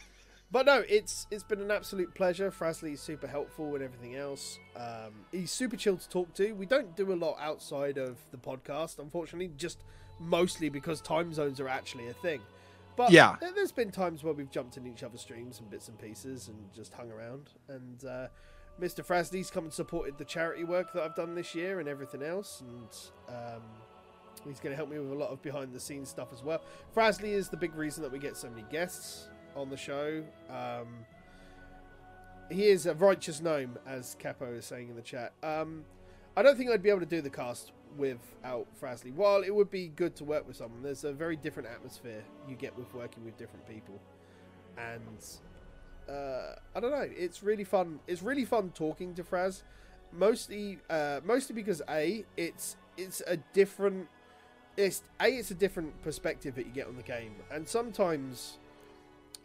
but 0.52 0.66
no, 0.66 0.84
it's 0.88 1.28
it's 1.32 1.44
been 1.44 1.62
an 1.62 1.72
absolute 1.72 2.14
pleasure. 2.16 2.52
Frasley's 2.52 3.02
super 3.02 3.28
helpful 3.28 3.74
and 3.76 3.84
everything 3.84 4.16
else. 4.16 4.60
Um, 4.76 5.14
he's 5.32 5.52
super 5.52 5.76
chill 5.76 5.98
to 5.98 6.10
talk 6.10 6.34
to. 6.36 6.54
We 6.54 6.66
don't 6.66 6.96
do 6.96 7.12
a 7.12 7.16
lot 7.16 7.38
outside 7.40 7.98
of 7.98 8.18
the 8.32 8.38
podcast, 8.38 9.00
unfortunately, 9.00 9.52
just 9.58 9.80
mostly 10.20 10.70
because 10.70 11.02
time 11.02 11.34
zones 11.34 11.60
are 11.60 11.68
actually 11.68 12.08
a 12.08 12.14
thing. 12.14 12.42
But 12.96 13.12
Yeah. 13.12 13.36
there- 13.42 13.52
there's 13.52 13.74
been 13.74 13.92
times 13.92 14.24
where 14.24 14.34
we've 14.34 14.50
jumped 14.50 14.78
in 14.78 14.88
each 14.88 15.04
other's 15.04 15.20
streams 15.20 15.60
and 15.60 15.70
bits 15.70 15.90
and 15.90 16.00
pieces 16.00 16.48
and 16.48 16.72
just 16.74 16.94
hung 16.94 17.12
around. 17.12 17.50
And 17.68 18.06
uh, 18.06 18.28
Mr. 18.80 19.06
Frasley's 19.06 19.52
come 19.52 19.66
and 19.66 19.74
supported 19.74 20.18
the 20.18 20.24
charity 20.24 20.64
work 20.64 20.94
that 20.94 21.04
I've 21.04 21.16
done 21.16 21.36
this 21.36 21.54
year 21.54 21.82
and 21.82 21.90
everything 21.90 22.24
else. 22.24 22.62
And 22.62 23.36
um, 23.36 23.62
he's 24.46 24.62
going 24.62 24.72
to 24.72 24.78
help 24.78 24.90
me 24.90 24.98
with 25.00 25.12
a 25.12 25.16
lot 25.16 25.32
of 25.32 25.42
behind 25.42 25.74
the 25.74 25.80
scenes 25.82 26.08
stuff 26.08 26.32
as 26.32 26.42
well. 26.42 26.62
Frasley 26.96 27.34
is 27.34 27.50
the 27.50 27.58
big 27.58 27.76
reason 27.76 28.02
that 28.04 28.12
we 28.14 28.20
get 28.20 28.38
so 28.38 28.50
many 28.50 28.64
guests 28.72 29.28
on 29.56 29.70
the 29.70 29.78
show. 29.78 30.24
Um, 30.50 30.88
he 32.50 32.66
is 32.68 32.86
a 32.86 32.94
righteous 32.94 33.42
gnome, 33.42 33.78
as 33.88 34.16
Capo 34.20 34.54
is 34.54 34.66
saying 34.66 34.90
in 34.90 34.96
the 34.96 35.02
chat. 35.02 35.34
Um, 35.42 35.84
I 36.38 36.44
don't 36.44 36.58
think 36.58 36.70
I'd 36.70 36.84
be 36.84 36.90
able 36.90 37.00
to 37.00 37.06
do 37.06 37.22
the 37.22 37.30
cast 37.30 37.72
without 37.98 38.68
Frasley. 38.80 39.14
While 39.14 39.42
it 39.42 39.54
would 39.54 39.72
be 39.72 39.88
good 39.88 40.16
to 40.18 40.24
work 40.24 40.48
with 40.48 40.58
someone, 40.58 40.84
there's 40.84 41.04
a 41.04 41.14
very 41.14 41.36
different 41.36 41.70
atmosphere 41.70 42.24
you 42.48 42.56
get 42.56 42.78
with 42.78 42.94
working 42.94 43.24
with 43.24 43.38
different 43.38 43.68
people, 43.68 44.00
and 44.78 45.26
uh, 46.10 46.56
I 46.76 46.80
don't 46.80 46.92
know. 46.92 47.10
It's 47.10 47.42
really 47.42 47.64
fun. 47.64 48.00
It's 48.08 48.22
really 48.22 48.46
fun 48.46 48.72
talking 48.76 49.14
to 49.16 49.24
Fraz, 49.24 49.64
mostly 50.12 50.80
uh, 50.90 51.22
mostly 51.24 51.56
because 51.56 51.82
a 51.90 52.26
it's 52.38 52.76
it's 52.98 53.22
a 53.26 53.38
different 53.54 54.08
it's 54.78 55.04
a 55.22 55.28
it's 55.28 55.52
a 55.52 55.56
different 55.56 56.02
perspective 56.02 56.56
that 56.56 56.66
you 56.66 56.72
get 56.72 56.88
on 56.88 56.98
the 56.98 57.04
game, 57.04 57.36
and 57.50 57.68
sometimes 57.68 58.58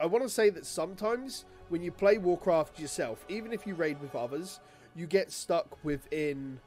I 0.01 0.07
want 0.07 0.25
to 0.25 0.29
say 0.31 0.51
that 0.51 0.67
sometimes 0.67 1.45
when 1.69 1.83
you 1.83 1.93
play 1.93 2.19
Warcraft 2.19 2.81
yourself, 2.81 3.25
even 3.29 3.53
if 3.53 3.67
you 3.67 3.75
raid 3.75 4.01
with 4.01 4.15
others, 4.15 4.61
you 4.97 5.07
get 5.07 5.31
stuck 5.31 5.79
within 5.85 6.61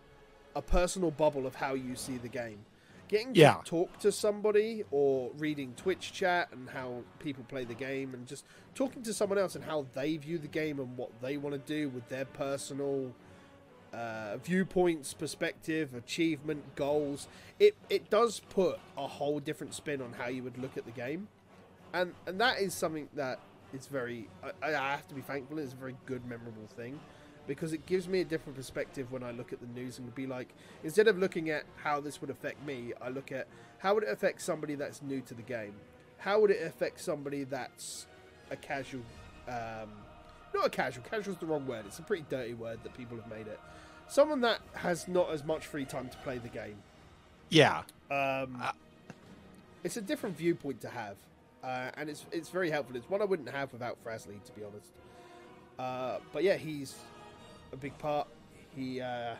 a 0.55 0.61
personal 0.61 1.11
bubble 1.11 1.45
of 1.47 1.55
how 1.55 1.73
you 1.73 1.95
see 1.95 2.17
the 2.17 2.29
game. 2.29 2.59
Getting 3.07 3.33
to 3.33 3.39
Yeah. 3.39 3.61
talk 3.65 3.99
to 3.99 4.11
somebody 4.11 4.83
or 4.91 5.31
reading 5.37 5.73
Twitch 5.75 6.13
chat 6.13 6.49
and 6.51 6.69
how 6.69 7.03
people 7.19 7.43
play 7.47 7.65
the 7.65 7.73
game 7.73 8.13
and 8.13 8.25
just 8.27 8.45
talking 8.75 9.03
to 9.03 9.13
someone 9.13 9.37
else 9.37 9.55
and 9.55 9.65
how 9.65 9.85
they 9.93 10.15
view 10.17 10.37
the 10.37 10.47
game 10.47 10.79
and 10.79 10.95
what 10.97 11.09
they 11.21 11.37
want 11.37 11.53
to 11.53 11.59
do 11.59 11.89
with 11.89 12.07
their 12.09 12.25
personal 12.25 13.13
uh, 13.93 14.37
viewpoints, 14.37 15.13
perspective, 15.13 15.93
achievement, 15.93 16.75
goals. 16.75 17.27
It 17.59 17.75
it 17.89 18.09
does 18.09 18.39
put 18.49 18.79
a 18.97 19.05
whole 19.07 19.39
different 19.39 19.73
spin 19.75 20.01
on 20.01 20.13
how 20.13 20.27
you 20.27 20.41
would 20.43 20.57
look 20.57 20.77
at 20.77 20.85
the 20.85 20.91
game, 20.91 21.27
and 21.93 22.13
and 22.27 22.39
that 22.41 22.59
is 22.59 22.73
something 22.73 23.07
that 23.15 23.39
is 23.73 23.87
very. 23.87 24.27
I, 24.61 24.67
I 24.69 24.91
have 24.91 25.07
to 25.09 25.15
be 25.15 25.21
thankful. 25.21 25.59
It's 25.59 25.73
a 25.73 25.77
very 25.77 25.95
good, 26.05 26.25
memorable 26.25 26.67
thing, 26.75 26.99
because 27.47 27.73
it 27.73 27.85
gives 27.85 28.07
me 28.07 28.21
a 28.21 28.25
different 28.25 28.55
perspective 28.55 29.11
when 29.11 29.23
I 29.23 29.31
look 29.31 29.53
at 29.53 29.59
the 29.61 29.67
news 29.67 29.99
and 29.99 30.13
be 30.15 30.27
like, 30.27 30.49
instead 30.83 31.07
of 31.07 31.17
looking 31.17 31.49
at 31.49 31.63
how 31.77 31.99
this 31.99 32.21
would 32.21 32.29
affect 32.29 32.65
me, 32.65 32.93
I 33.01 33.09
look 33.09 33.31
at 33.31 33.47
how 33.79 33.93
would 33.95 34.03
it 34.03 34.09
affect 34.09 34.41
somebody 34.41 34.75
that's 34.75 35.01
new 35.01 35.21
to 35.21 35.33
the 35.33 35.41
game. 35.41 35.73
How 36.17 36.39
would 36.39 36.51
it 36.51 36.65
affect 36.65 37.01
somebody 37.01 37.43
that's 37.43 38.07
a 38.49 38.55
casual 38.55 39.01
um, 39.47 39.89
not 40.53 40.67
a 40.67 40.69
casual. 40.69 41.03
Casual 41.03 41.33
is 41.33 41.39
the 41.39 41.45
wrong 41.45 41.65
word. 41.65 41.85
It's 41.87 41.99
a 41.99 42.03
pretty 42.03 42.25
dirty 42.29 42.53
word 42.53 42.79
that 42.83 42.95
people 42.95 43.17
have 43.17 43.27
made 43.29 43.47
it. 43.47 43.59
Someone 44.07 44.41
that 44.41 44.59
has 44.73 45.07
not 45.07 45.31
as 45.31 45.43
much 45.43 45.65
free 45.65 45.85
time 45.85 46.09
to 46.09 46.17
play 46.17 46.37
the 46.37 46.49
game. 46.49 46.75
yeah, 47.49 47.79
Um, 48.11 48.61
Uh, 48.61 48.71
it's 49.83 49.97
a 49.97 50.01
different 50.01 50.37
viewpoint 50.37 50.79
to 50.81 50.89
have, 50.89 51.17
uh, 51.63 51.91
and 51.95 52.09
it's 52.09 52.25
it's 52.31 52.49
very 52.49 52.69
helpful. 52.69 52.95
It's 52.95 53.09
one 53.09 53.21
I 53.21 53.25
wouldn't 53.25 53.49
have 53.49 53.71
without 53.71 54.03
Frasley, 54.03 54.43
to 54.43 54.51
be 54.51 54.63
honest. 54.63 54.91
Uh, 55.79 56.19
but 56.31 56.43
yeah, 56.43 56.55
he's 56.55 56.95
a 57.71 57.77
big 57.77 57.97
part. 57.97 58.27
He 58.75 59.01
uh, 59.01 59.35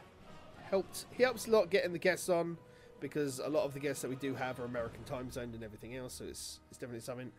helped. 0.69 1.05
He 1.11 1.23
helps 1.23 1.47
a 1.47 1.51
lot 1.51 1.69
getting 1.69 1.91
the 1.91 1.99
guests 1.99 2.29
on 2.29 2.57
because 2.99 3.39
a 3.39 3.49
lot 3.49 3.65
of 3.65 3.73
the 3.73 3.79
guests 3.79 4.01
that 4.01 4.09
we 4.09 4.15
do 4.15 4.33
have 4.33 4.59
are 4.59 4.65
American 4.65 5.03
time 5.03 5.29
zone 5.29 5.51
and 5.53 5.63
everything 5.63 5.95
else. 5.95 6.13
So 6.13 6.25
it's 6.25 6.59
it's 6.69 6.77
definitely 6.77 7.01
something. 7.01 7.31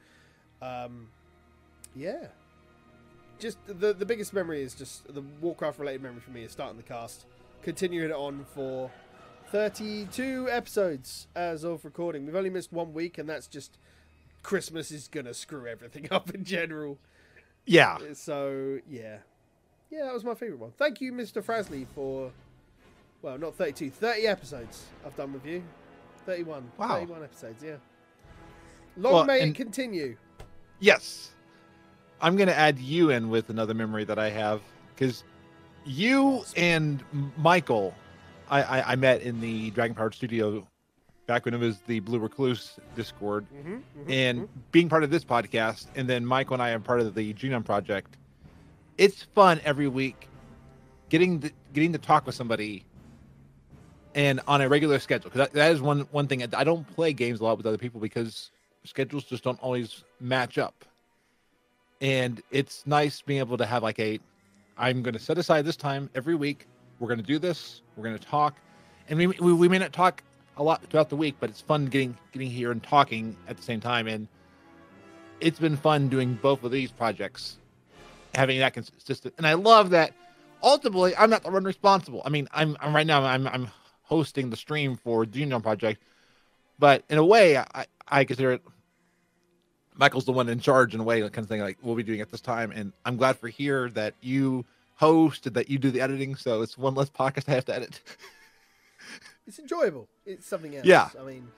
Um, 0.61 1.09
yeah, 1.97 2.27
just 3.39 3.59
the 3.67 3.95
the 3.95 4.07
biggest 4.07 4.33
memory 4.33 4.63
is 4.63 4.75
just 4.75 5.13
the 5.13 5.23
Warcraft 5.41 5.79
related 5.79 6.03
memory 6.03 6.21
for 6.21 6.31
me 6.31 6.45
is 6.45 6.53
starting 6.53 6.77
the 6.77 6.83
cast, 6.83 7.25
continuing 7.63 8.11
it 8.11 8.15
on 8.15 8.45
for 8.55 8.91
32 9.51 10.49
episodes 10.51 11.27
as 11.35 11.65
of 11.65 11.85
recording. 11.85 12.27
We've 12.27 12.37
only 12.37 12.51
missed 12.51 12.73
one 12.73 12.93
week, 12.93 13.19
and 13.19 13.29
that's 13.29 13.47
just 13.47 13.79
Christmas 14.45 14.93
is 14.93 15.09
gonna 15.09 15.35
screw 15.35 15.67
everything 15.67 16.07
up 16.13 16.33
in 16.33 16.45
general. 16.45 16.99
yeah. 17.67 17.97
Uh, 17.97 18.15
so 18.15 18.79
yeah, 18.89 19.19
yeah, 19.91 20.05
that 20.05 20.15
was 20.15 20.23
my 20.23 20.35
favorite 20.35 20.61
one. 20.61 20.71
Thank 20.79 21.01
you, 21.01 21.13
Mr. 21.13 21.43
Frasley, 21.45 21.87
for 21.95 22.31
well, 23.23 23.37
not 23.39 23.57
32, 23.57 23.91
30 23.91 24.27
episodes 24.29 24.85
I've 25.05 25.17
done 25.17 25.33
with 25.33 25.45
you. 25.47 25.65
31, 26.27 26.71
Wow. 26.79 26.89
31 27.01 27.23
episodes, 27.25 27.63
yeah. 27.65 27.77
Long 28.97 29.13
Well, 29.15 29.25
may 29.25 29.41
it 29.41 29.55
continue. 29.55 30.17
Yes. 30.79 31.31
I'm 32.21 32.37
going 32.37 32.49
to 32.49 32.55
add 32.57 32.79
you 32.79 33.11
in 33.11 33.29
with 33.31 33.51
another 33.51 33.75
memory 33.75 34.05
that 34.05 34.19
I 34.19 34.31
have 34.31 34.61
because 34.95 35.25
you 35.85 36.45
and 36.57 37.03
Michael, 37.37 37.95
I, 38.49 38.63
I, 38.63 38.93
I 38.93 38.97
met 38.97 39.23
in 39.23 39.41
the 39.41 39.71
Dragon 39.71 39.95
Powered 39.95 40.15
Studio 40.15 40.67
back 41.27 41.45
when 41.45 41.55
it 41.55 41.61
was 41.61 41.79
the 41.87 42.01
Blue 42.01 42.19
Recluse 42.19 42.79
Discord. 42.97 43.47
Mm-hmm, 43.55 44.11
And 44.11 44.49
being 44.73 44.89
part 44.89 45.05
of 45.05 45.11
this 45.11 45.25
podcast, 45.25 45.87
and 45.95 46.09
then 46.09 46.25
Michael 46.25 46.55
and 46.55 46.63
I 46.63 46.71
are 46.71 46.79
part 46.81 47.01
of 47.01 47.15
the 47.15 47.33
Genome 47.35 47.65
Project, 47.65 48.17
it's 48.99 49.23
fun 49.23 49.61
every 49.65 49.89
week 49.89 50.29
getting 51.09 51.41
to, 51.41 51.51
getting 51.73 51.93
to 51.93 51.99
talk 51.99 52.27
with 52.27 52.35
somebody 52.35 52.85
and 54.15 54.41
on 54.47 54.61
a 54.61 54.69
regular 54.69 54.99
schedule 54.99 55.31
because 55.31 55.39
that, 55.47 55.53
that 55.53 55.73
is 55.73 55.81
one 55.83 56.01
one 56.13 56.27
thing. 56.29 56.43
I 56.55 56.65
don't 56.65 56.87
play 56.95 57.13
games 57.13 57.41
a 57.41 57.45
lot 57.45 57.57
with 57.57 57.67
other 57.67 57.79
people 57.79 58.01
because 58.01 58.51
schedules 58.85 59.25
just 59.25 59.43
don't 59.43 59.61
always 59.61 60.05
match 60.21 60.59
up. 60.59 60.85
And 62.01 62.43
it's 62.51 62.87
nice 62.87 63.23
being 63.23 63.39
able 63.41 63.57
to 63.57 63.67
have 63.67 63.83
like 63.83 63.99
a 63.99 64.21
i'm 64.77 65.03
going 65.03 65.15
to 65.15 65.21
set 65.21 65.39
aside 65.39 65.65
this 65.65 65.77
time 65.77 66.11
every 66.15 66.35
week. 66.35 66.67
We're 66.99 67.09
going 67.09 67.21
to 67.21 67.27
do 67.27 67.39
this. 67.39 67.83
We're 67.97 68.05
going 68.05 68.19
to 68.19 68.25
talk. 68.25 68.55
And 69.09 69.19
we, 69.19 69.27
we 69.27 69.53
we 69.53 69.69
may 69.69 69.79
not 69.79 69.93
talk 69.93 70.23
a 70.57 70.63
lot 70.63 70.85
throughout 70.85 71.09
the 71.09 71.17
week 71.17 71.35
but 71.41 71.51
it's 71.51 71.61
fun 71.61 71.87
getting 71.87 72.17
getting 72.33 72.51
here 72.51 72.71
and 72.71 72.83
talking 72.83 73.37
at 73.49 73.57
the 73.57 73.63
same 73.63 73.81
time. 73.81 74.07
And 74.07 74.29
it's 75.41 75.59
been 75.59 75.77
fun 75.77 76.09
doing 76.09 76.39
both 76.41 76.63
of 76.65 76.71
these 76.71 76.91
projects 76.91 77.59
having 78.35 78.59
that 78.59 78.73
consistent 78.73 79.35
and 79.39 79.47
i 79.47 79.53
love 79.53 79.91
that 79.91 80.13
ultimately 80.63 81.15
i'm 81.17 81.31
not 81.31 81.43
the 81.43 81.51
one 81.51 81.65
responsible. 81.65 82.23
I 82.25 82.31
mean 82.31 82.49
i'm, 82.53 82.77
I'm 82.81 82.95
right 82.95 83.07
now 83.07 83.23
i'm 83.23 83.47
i'm 83.47 83.69
hosting 84.03 84.51
the 84.51 84.57
stream 84.57 84.97
for 84.97 85.25
genome 85.25 85.63
project 85.63 86.03
but 86.79 87.05
in 87.09 87.19
a 87.19 87.25
way 87.25 87.57
i 87.57 87.87
i 88.09 88.25
consider 88.25 88.53
it 88.53 88.63
michael's 89.95 90.25
the 90.25 90.33
one 90.33 90.49
in 90.49 90.61
charge 90.61 90.95
in 90.95 91.01
a 91.01 91.05
way 91.05 91.21
kind 91.21 91.39
of 91.39 91.49
thing 91.49 91.61
like 91.61 91.79
we'll 91.83 91.95
be 91.95 92.03
doing 92.03 92.21
at 92.21 92.31
this 92.31 92.41
time. 92.41 92.71
And 92.73 92.93
i'm 93.05 93.17
glad 93.17 93.39
for 93.39 93.49
here 93.49 93.89
that 93.91 94.15
you 94.21 94.65
host 94.97 95.47
and 95.47 95.57
that 95.57 95.69
you 95.69 95.79
do 95.79 95.91
the 95.91 96.01
editing. 96.01 96.37
So 96.37 96.63
it's 96.63 96.79
one 96.79 96.95
less 96.95 97.11
podcast 97.11 97.49
i 97.49 97.53
have 97.53 97.65
to 97.67 97.75
edit. 97.75 98.01
It's 99.47 99.59
enjoyable. 99.59 100.09
It's 100.27 100.47
something 100.47 100.75
else. 100.77 100.87
Yeah. 100.87 101.09
I 101.21 101.25
mean, 101.25 101.49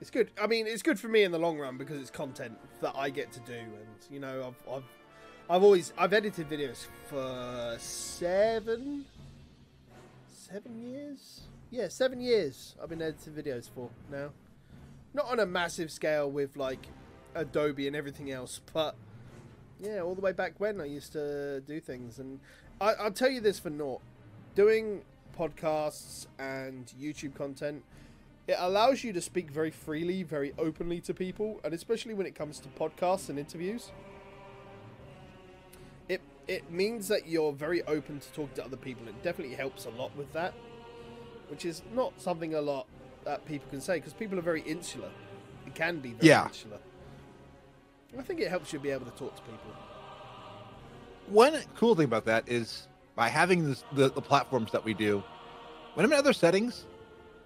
It's 0.00 0.10
good. 0.10 0.30
I 0.40 0.46
mean, 0.46 0.66
it's 0.66 0.82
good 0.82 0.98
for 0.98 1.08
me 1.08 1.22
in 1.22 1.32
the 1.32 1.38
long 1.38 1.58
run 1.58 1.76
because 1.78 2.00
it's 2.00 2.10
content 2.10 2.56
that 2.80 2.94
I 2.96 3.10
get 3.10 3.32
to 3.32 3.40
do, 3.40 3.54
and 3.54 3.96
you 4.10 4.20
know, 4.20 4.48
I've 4.48 4.72
I've 4.74 4.84
I've 5.50 5.62
always 5.62 5.92
I've 5.96 6.12
edited 6.12 6.48
videos 6.48 6.86
for 7.08 7.76
seven 7.78 9.04
seven 10.28 10.82
years. 10.82 11.42
Yeah, 11.70 11.88
seven 11.88 12.20
years. 12.20 12.74
I've 12.82 12.88
been 12.88 13.00
editing 13.02 13.32
videos 13.32 13.68
for 13.74 13.90
now. 14.10 14.30
Not 15.14 15.26
on 15.26 15.40
a 15.40 15.46
massive 15.46 15.90
scale 15.90 16.30
with 16.30 16.56
like 16.56 16.86
Adobe 17.34 17.86
and 17.86 17.96
everything 17.96 18.30
else, 18.30 18.60
but 18.72 18.94
yeah, 19.80 20.00
all 20.00 20.14
the 20.14 20.20
way 20.20 20.32
back 20.32 20.54
when 20.58 20.80
I 20.80 20.84
used 20.84 21.12
to 21.12 21.60
do 21.60 21.80
things, 21.80 22.18
and 22.18 22.40
I, 22.80 22.94
I'll 22.94 23.10
tell 23.12 23.30
you 23.30 23.40
this 23.40 23.58
for 23.58 23.70
naught: 23.70 24.00
doing 24.54 25.02
podcasts 25.38 26.26
and 26.38 26.92
YouTube 27.00 27.34
content 27.34 27.82
it 28.48 28.56
allows 28.58 29.04
you 29.04 29.12
to 29.12 29.20
speak 29.20 29.50
very 29.50 29.70
freely, 29.70 30.22
very 30.22 30.52
openly 30.58 31.00
to 31.02 31.14
people, 31.14 31.60
and 31.64 31.72
especially 31.72 32.14
when 32.14 32.26
it 32.26 32.34
comes 32.34 32.58
to 32.60 32.68
podcasts 32.70 33.28
and 33.28 33.38
interviews. 33.38 33.92
It 36.08 36.20
it 36.48 36.70
means 36.70 37.08
that 37.08 37.28
you're 37.28 37.52
very 37.52 37.82
open 37.84 38.18
to 38.18 38.32
talk 38.32 38.52
to 38.54 38.64
other 38.64 38.76
people. 38.76 39.06
It 39.06 39.22
definitely 39.22 39.54
helps 39.54 39.84
a 39.84 39.90
lot 39.90 40.14
with 40.16 40.32
that, 40.32 40.54
which 41.48 41.64
is 41.64 41.82
not 41.94 42.20
something 42.20 42.54
a 42.54 42.60
lot 42.60 42.86
that 43.24 43.44
people 43.46 43.68
can 43.70 43.80
say 43.80 43.98
because 43.98 44.12
people 44.12 44.38
are 44.38 44.42
very 44.42 44.62
insular. 44.62 45.10
It 45.66 45.76
can 45.76 46.00
be 46.00 46.10
very 46.10 46.26
Yeah. 46.28 46.48
insular. 46.48 46.78
I 48.18 48.22
think 48.22 48.40
it 48.40 48.48
helps 48.48 48.72
you 48.72 48.80
be 48.80 48.90
able 48.90 49.06
to 49.06 49.16
talk 49.16 49.36
to 49.36 49.42
people. 49.42 49.70
One 51.28 51.62
cool 51.76 51.94
thing 51.94 52.06
about 52.06 52.24
that 52.24 52.48
is 52.48 52.88
by 53.14 53.28
having 53.28 53.68
this, 53.68 53.84
the, 53.92 54.10
the 54.10 54.22
platforms 54.22 54.72
that 54.72 54.84
we 54.84 54.94
do, 54.94 55.22
when 55.94 56.06
I'm 56.06 56.12
in 56.12 56.18
other 56.18 56.32
settings, 56.32 56.86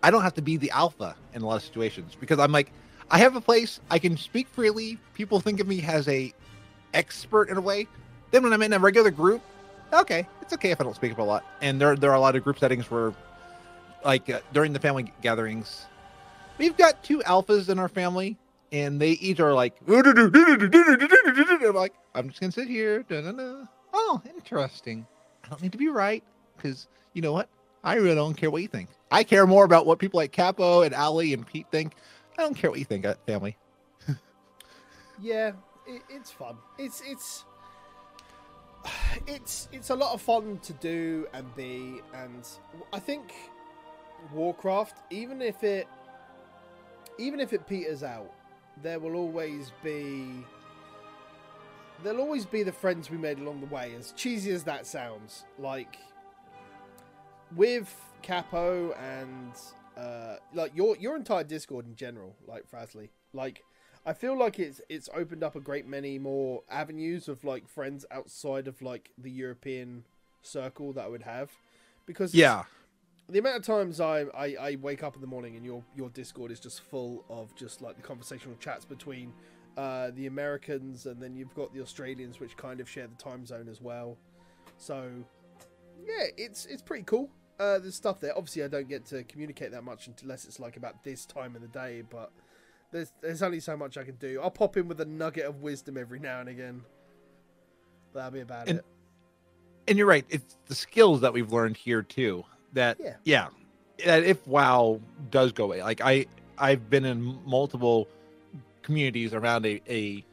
I 0.03 0.11
don't 0.11 0.23
have 0.23 0.35
to 0.35 0.43
be 0.43 0.57
the 0.57 0.71
alpha 0.71 1.17
in 1.35 1.43
a 1.43 1.47
lot 1.47 1.57
of 1.57 1.63
situations 1.63 2.17
because 2.19 2.39
I'm 2.39 2.53
like, 2.53 2.73
I 3.11 3.19
have 3.19 3.37
a 3.37 3.41
place 3.41 3.81
I 3.91 3.99
can 3.99 4.17
speak 4.17 4.49
freely. 4.49 4.99
People 5.15 5.41
think 5.41 5.61
of 5.61 5.67
me 5.67 5.83
as 5.83 6.09
a 6.09 6.33
expert 6.95 7.49
in 7.49 7.57
a 7.57 7.61
way. 7.61 7.87
Then 8.31 8.43
when 8.43 8.53
I'm 8.53 8.63
in 8.63 8.73
a 8.73 8.79
regular 8.79 9.11
group, 9.11 9.43
okay, 9.93 10.27
it's 10.43 10.53
okay 10.55 10.71
if 10.71 10.81
I 10.81 10.85
don't 10.85 10.95
speak 10.95 11.13
up 11.13 11.19
a 11.19 11.23
lot. 11.23 11.45
And 11.61 11.81
there 11.81 11.97
there 11.97 12.11
are 12.11 12.17
a 12.17 12.21
lot 12.21 12.37
of 12.37 12.45
group 12.45 12.59
settings 12.59 12.91
where, 12.91 13.15
like 14.05 14.29
uh, 14.29 14.41
during 14.53 14.73
the 14.73 14.81
family 14.81 15.13
gatherings, 15.23 15.87
we've 16.59 16.77
got 16.77 17.03
two 17.05 17.21
alphas 17.21 17.69
in 17.69 17.79
our 17.79 17.89
family, 17.89 18.37
and 18.73 19.01
they 19.01 19.13
each 19.13 19.41
are 19.41 19.55
like, 19.55 19.77
I'm 19.89 21.75
like, 21.75 21.95
I'm 22.15 22.29
just 22.29 22.41
gonna 22.41 22.53
sit 22.53 22.69
here. 22.69 23.05
Oh, 23.93 24.21
interesting. 24.35 25.07
I 25.47 25.51
don't 25.51 25.63
need 25.63 25.73
to 25.73 25.79
be 25.79 25.89
right 25.89 26.25
because 26.57 26.89
you 27.13 27.23
know 27.23 27.33
what? 27.33 27.49
I 27.85 27.95
really 27.95 28.17
don't 28.17 28.37
care 28.37 28.51
what 28.51 28.63
you 28.63 28.69
think. 28.69 28.89
I 29.11 29.23
care 29.23 29.47
more 29.47 29.65
about 29.65 29.87
what 29.87 30.01
people 30.01 30.19
like 30.19 30.33
Capo 30.33 30.83
and 30.83 30.93
Ali 30.93 31.33
and 31.33 31.47
Pete 31.47 31.67
think. 31.71 31.95
I 32.37 32.43
don't 32.43 32.55
care 32.55 32.69
what 32.69 32.81
you 32.81 32.85
think, 32.85 33.07
uh, 33.07 33.15
family. 33.27 33.57
Yeah, 35.19 35.53
it, 35.87 36.03
it's 36.11 36.31
fun. 36.31 36.57
It's 36.79 37.03
it's 37.07 37.45
it's 39.27 39.69
it's 39.73 39.91
a 39.91 39.95
lot 39.95 40.13
of 40.13 40.21
fun 40.21 40.59
to 40.63 40.73
do 40.75 41.27
and 41.33 41.55
be, 41.57 42.03
and 42.13 42.47
I 42.93 42.99
think 42.99 43.33
Warcraft, 44.33 44.99
even 45.11 45.41
if 45.41 45.65
it 45.65 45.87
even 47.19 47.41
if 47.41 47.53
it 47.53 47.67
peters 47.67 48.03
out, 48.03 48.31
there 48.83 48.99
will 48.99 49.15
always 49.15 49.73
be 49.83 50.45
there'll 52.03 52.21
always 52.21 52.47
be 52.47 52.63
the 52.63 52.73
friends 52.73 53.11
we 53.11 53.17
made 53.17 53.39
along 53.39 53.61
the 53.61 53.67
way. 53.67 53.93
As 53.99 54.13
cheesy 54.13 54.51
as 54.53 54.65
that 54.65 54.87
sounds, 54.87 55.45
like 55.59 55.99
with 57.55 57.95
Capo 58.23 58.93
and 58.93 59.53
uh, 59.97 60.37
like 60.55 60.73
your 60.75 60.97
your 60.97 61.17
entire 61.17 61.45
Discord 61.45 61.87
in 61.87 61.95
general, 61.95 62.35
like 62.47 62.71
Frasley, 62.71 63.11
like 63.33 63.63
I 64.05 64.13
feel 64.13 64.39
like 64.39 64.59
it's 64.59 64.81
it's 64.89 65.09
opened 65.15 65.43
up 65.43 65.57
a 65.57 65.61
great 65.61 65.87
many 65.87 66.19
more 66.19 66.63
avenues 66.71 67.29
of 67.29 67.45
like 67.45 67.69
friends 67.69 68.05
outside 68.11 68.69
of 68.69 68.83
like 68.83 69.11
the 69.19 69.31
European 69.31 70.05
circle 70.43 70.93
that 70.93 71.05
I 71.05 71.09
would 71.09 71.23
have, 71.23 71.51
because 72.07 72.35
Yeah, 72.35 72.65
the 73.29 73.39
amount 73.39 73.57
of 73.57 73.63
times 73.63 74.01
I, 74.01 74.27
I 74.35 74.57
I 74.61 74.77
wake 74.81 75.03
up 75.03 75.15
in 75.15 75.21
the 75.21 75.27
morning 75.27 75.57
and 75.57 75.65
your 75.65 75.83
your 75.95 76.11
Discord 76.11 76.51
is 76.51 76.61
just 76.61 76.81
full 76.83 77.25
of 77.29 77.55
just 77.57 77.83
like 77.83 77.97
the 77.97 78.03
conversational 78.03 78.57
chats 78.61 78.85
between 78.85 79.33
uh, 79.77 80.11
the 80.15 80.27
Americans 80.27 81.07
and 81.07 81.21
then 81.21 81.35
you've 81.37 81.55
got 81.55 81.73
the 81.75 81.81
Australians, 81.83 82.41
which 82.41 82.57
kind 82.57 82.81
of 82.81 82.89
share 82.89 83.07
the 83.07 83.15
time 83.17 83.45
zone 83.47 83.69
as 83.69 83.81
well. 83.81 84.17
So 84.79 85.11
yeah, 86.05 86.25
it's 86.37 86.67
it's 86.67 86.83
pretty 86.83 87.05
cool. 87.05 87.31
Uh, 87.59 87.79
there's 87.79 87.95
stuff 87.95 88.21
there. 88.21 88.37
Obviously, 88.37 88.63
I 88.65 88.69
don't 88.69 88.89
get 88.89 89.07
to 89.07 89.25
communicate 89.25 89.71
that 89.73 89.83
much 89.85 90.09
unless 90.23 90.45
it's 90.45 90.61
like 90.61 90.77
about 90.77 91.03
this 91.05 91.25
time 91.25 91.57
of 91.57 91.63
the 91.63 91.69
day, 91.69 92.03
but 92.09 92.31
there's 92.93 93.13
there's 93.23 93.43
only 93.43 93.61
so 93.61 93.77
much 93.77 93.97
I 93.97 94.05
can 94.05 94.17
do. 94.17 94.41
I'll 94.43 94.51
pop 94.51 94.77
in 94.77 94.89
with 94.89 95.01
a 95.01 95.05
nugget 95.07 95.45
of 95.47 95.63
wisdom 95.63 95.97
every 95.97 96.19
now 96.19 96.41
and 96.41 96.49
again. 96.49 96.83
That'll 98.13 98.31
be 98.31 98.41
about 98.41 98.69
And- 98.69 98.79
it. 98.79 98.85
and 99.89 99.99
you're 99.99 100.07
right. 100.07 100.25
It's 100.29 100.57
the 100.67 100.75
skills 100.75 101.21
that 101.23 101.33
we've 101.33 101.53
learned 101.53 101.77
here 101.77 102.03
too. 102.03 102.45
That 102.73 102.99
Yeah. 103.01 103.17
yeah, 103.25 103.49
that 104.05 104.25
if 104.25 104.47
WoW 104.47 105.01
does 105.31 105.53
go 105.53 105.65
away, 105.65 105.83
like 105.83 106.01
I 106.03 106.27
I've 106.59 106.89
been 106.91 107.05
in 107.05 107.23
multiple 107.47 108.09
communities 108.87 109.35
around 109.35 109.67
a, 109.67 109.83
a 109.89 110.25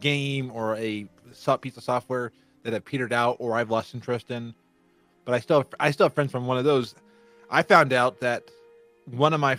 game 0.00 0.50
or 0.52 0.76
a 0.76 1.06
piece 1.60 1.76
of 1.76 1.82
software 1.84 2.32
that 2.64 2.72
have 2.72 2.84
petered 2.84 3.12
out 3.12 3.36
or 3.38 3.54
I've 3.54 3.70
lost 3.70 3.94
interest 3.94 4.30
in, 4.30 4.54
but 5.24 5.34
I 5.34 5.40
still 5.40 5.64
I 5.78 5.90
still 5.90 6.06
have 6.06 6.14
friends 6.14 6.32
from 6.32 6.46
one 6.46 6.58
of 6.58 6.64
those. 6.64 6.94
I 7.50 7.62
found 7.62 7.92
out 7.92 8.20
that 8.20 8.44
one 9.06 9.32
of 9.34 9.40
my 9.40 9.58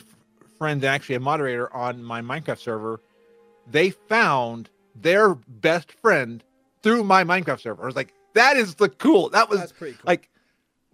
friends, 0.58 0.84
actually 0.84 1.16
a 1.16 1.20
moderator 1.20 1.74
on 1.74 2.04
my 2.04 2.22
Minecraft 2.22 2.60
server, 2.60 3.00
they 3.70 3.92
found 3.92 4.70
their 4.96 5.36
best 5.36 5.92
friend 5.92 6.44
through 6.82 7.04
my 7.04 7.24
Minecraft 7.24 7.62
server. 7.62 7.84
I 7.84 7.86
was 7.86 7.96
like, 7.96 8.14
that 8.34 8.58
is 8.58 8.76
the 8.76 8.90
cool. 8.90 9.30
That 9.30 9.50
was 9.50 9.60
That's 9.60 9.72
pretty 9.72 9.94
cool. 9.94 10.04
like 10.06 10.30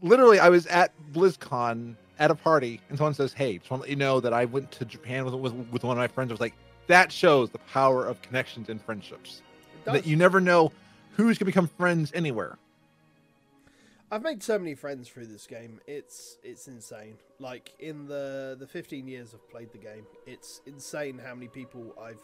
literally 0.01 0.39
I 0.39 0.49
was 0.49 0.67
at 0.67 0.91
BlizzCon 1.13 1.95
at 2.19 2.31
a 2.31 2.35
party 2.35 2.81
and 2.89 2.97
someone 2.97 3.13
says, 3.13 3.31
Hey, 3.33 3.59
just 3.59 3.69
want 3.71 3.83
to 3.83 3.87
let 3.87 3.89
you 3.91 3.95
know 3.95 4.19
that 4.19 4.33
I 4.33 4.45
went 4.45 4.71
to 4.73 4.85
Japan 4.85 5.23
with, 5.25 5.33
with, 5.35 5.53
with 5.71 5.83
one 5.83 5.97
of 5.97 6.01
my 6.01 6.07
friends. 6.07 6.31
I 6.31 6.33
was 6.33 6.41
like, 6.41 6.55
that 6.87 7.11
shows 7.11 7.49
the 7.49 7.59
power 7.59 8.05
of 8.05 8.21
connections 8.21 8.69
and 8.69 8.81
friendships. 8.81 9.41
It 9.73 9.85
does. 9.85 9.93
That 9.93 10.07
you 10.07 10.15
never 10.15 10.41
know 10.41 10.71
who's 11.15 11.37
gonna 11.37 11.47
become 11.47 11.67
friends 11.67 12.11
anywhere. 12.13 12.57
I've 14.09 14.21
made 14.21 14.41
so 14.41 14.57
many 14.57 14.73
friends 14.73 15.09
through 15.09 15.27
this 15.27 15.47
game. 15.47 15.81
It's 15.85 16.37
it's 16.41 16.67
insane. 16.67 17.17
Like 17.39 17.73
in 17.79 18.07
the 18.07 18.55
the 18.57 18.67
15 18.67 19.07
years 19.07 19.33
I've 19.33 19.49
played 19.49 19.71
the 19.73 19.77
game, 19.77 20.05
it's 20.25 20.61
insane 20.65 21.19
how 21.23 21.35
many 21.35 21.49
people 21.49 21.93
I've 22.01 22.21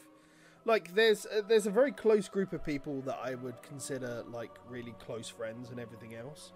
like 0.66 0.96
there's 0.96 1.26
uh, 1.26 1.42
there's 1.48 1.68
a 1.68 1.72
very 1.72 1.92
close 1.92 2.30
group 2.30 2.54
of 2.54 2.64
people 2.64 3.02
that 3.02 3.20
I 3.22 3.36
would 3.36 3.62
consider 3.64 4.24
like 4.32 4.52
really 4.70 4.94
close 5.00 5.28
friends 5.28 5.72
and 5.72 5.80
everything 5.80 6.16
else. 6.16 6.54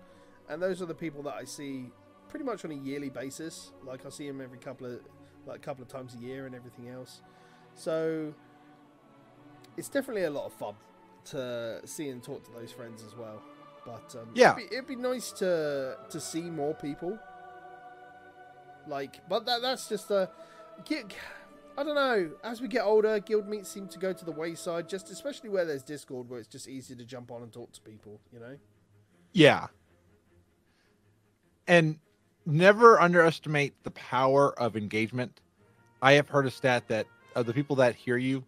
And 0.50 0.62
those 0.62 0.82
are 0.82 0.86
the 0.86 0.96
people 0.96 1.24
that 1.24 1.34
I 1.34 1.43
see 1.43 1.91
pretty 2.30 2.46
much 2.46 2.63
on 2.63 2.72
a 2.72 2.76
yearly 2.76 3.10
basis. 3.10 3.72
Like 3.84 4.06
I 4.06 4.10
see 4.10 4.28
them 4.28 4.39
every 4.39 4.60
couple 4.60 4.88
of 4.88 5.02
like 5.46 5.58
a 5.58 5.60
couple 5.60 5.84
of 5.84 5.89
times 5.89 6.15
a 6.15 6.20
year 6.20 6.46
and 6.46 6.56
everything 6.56 6.88
else. 6.88 7.22
So 7.77 8.33
it's 9.77 9.87
definitely 9.89 10.23
a 10.23 10.29
lot 10.31 10.45
of 10.47 10.53
fun 10.53 10.73
to 11.25 11.79
see 11.85 12.09
and 12.09 12.21
talk 12.23 12.43
to 12.45 12.51
those 12.51 12.71
friends 12.71 13.03
as 13.03 13.15
well. 13.15 13.41
But 13.85 14.13
um, 14.19 14.29
Yeah. 14.33 14.55
it'd 14.57 14.69
be, 14.69 14.75
it'd 14.75 14.87
be 14.87 14.95
nice 14.97 15.31
to 15.33 15.97
to 16.09 16.19
see 16.19 16.41
more 16.41 16.73
people. 16.73 17.17
Like, 18.87 19.27
but 19.29 19.45
that 19.45 19.61
that's 19.61 19.87
just 19.87 20.11
a. 20.11 20.29
I 21.79 21.83
don't 21.83 21.95
know. 21.95 22.31
As 22.43 22.59
we 22.61 22.67
get 22.67 22.83
older, 22.83 23.19
guild 23.19 23.47
meets 23.47 23.69
seem 23.69 23.87
to 23.89 23.99
go 23.99 24.11
to 24.11 24.25
the 24.25 24.31
wayside. 24.31 24.89
Just 24.89 25.11
especially 25.11 25.49
where 25.49 25.63
there's 25.65 25.83
Discord, 25.83 26.29
where 26.29 26.39
it's 26.39 26.47
just 26.47 26.67
easy 26.67 26.95
to 26.95 27.05
jump 27.05 27.31
on 27.31 27.43
and 27.43 27.51
talk 27.53 27.71
to 27.73 27.81
people. 27.81 28.19
You 28.33 28.39
know. 28.39 28.57
Yeah. 29.33 29.67
And 31.67 31.99
never 32.45 32.99
underestimate 32.99 33.73
the 33.83 33.91
power 33.91 34.57
of 34.59 34.75
engagement. 34.77 35.41
I 36.01 36.13
have 36.13 36.29
heard 36.29 36.45
a 36.45 36.51
stat 36.51 36.87
that 36.87 37.05
of 37.38 37.45
the 37.45 37.54
people 37.54 37.76
that 37.78 37.95
hear 37.95 38.17
you, 38.17 38.43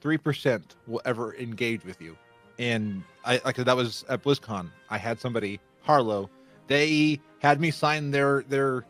three 0.00 0.16
percent 0.18 0.76
will 0.86 1.02
ever 1.04 1.34
engage 1.36 1.84
with 1.84 2.00
you. 2.00 2.16
And 2.58 3.02
I 3.24 3.40
like 3.44 3.56
that 3.56 3.76
was 3.76 4.04
at 4.08 4.22
BlizzCon. 4.22 4.70
I 4.90 4.98
had 4.98 5.20
somebody 5.20 5.60
Harlow. 5.82 6.30
They 6.68 7.20
had 7.40 7.60
me 7.60 7.70
sign 7.70 8.10
their 8.10 8.42
their 8.48 8.84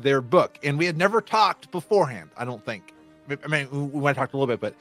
their 0.00 0.20
book, 0.20 0.58
and 0.62 0.78
we 0.78 0.86
had 0.86 0.96
never 0.96 1.20
talked 1.20 1.70
beforehand. 1.70 2.30
I 2.36 2.44
don't 2.44 2.64
think. 2.64 2.92
I 3.44 3.46
mean, 3.48 3.92
we 3.92 4.00
might 4.00 4.08
have 4.10 4.16
talked 4.16 4.34
a 4.34 4.36
little 4.36 4.52
bit, 4.52 4.60
but 4.60 4.74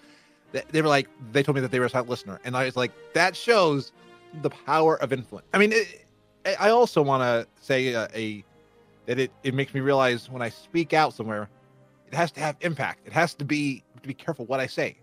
they, 0.52 0.64
they 0.72 0.82
were 0.82 0.88
like 0.88 1.08
they 1.32 1.44
told 1.44 1.56
me 1.56 1.62
that 1.62 1.72
they 1.72 1.80
were 1.80 1.86
a 1.86 1.90
silent 1.90 2.10
listener, 2.10 2.40
and 2.44 2.56
I 2.56 2.66
was 2.66 2.76
like, 2.76 2.92
that 3.14 3.36
shows 3.36 3.92
the 4.42 4.50
power 4.50 4.96
of 5.02 5.14
influence. 5.14 5.48
I 5.54 5.58
mean, 5.58 5.72
it, 5.74 6.06
I- 6.60 6.70
also 6.70 7.02
want 7.02 7.22
to 7.24 7.48
say 7.64 7.94
uh, 7.94 8.08
a 8.16 8.44
that 9.06 9.20
it, 9.20 9.32
it 9.44 9.54
makes 9.54 9.74
me 9.74 9.82
realize 9.82 10.30
when 10.30 10.42
I 10.42 10.50
speak 10.50 10.94
out 10.94 11.14
somewhere, 11.14 11.50
it 12.12 12.16
has 12.16 12.32
to 12.32 12.40
have 12.42 12.58
impact. 12.62 13.08
It 13.08 13.14
has 13.14 13.34
to 13.36 13.46
be 13.46 13.84
to 14.02 14.08
be 14.08 14.14
careful 14.14 14.46
what 14.46 14.60
I 14.60 14.68
say. 14.68 14.98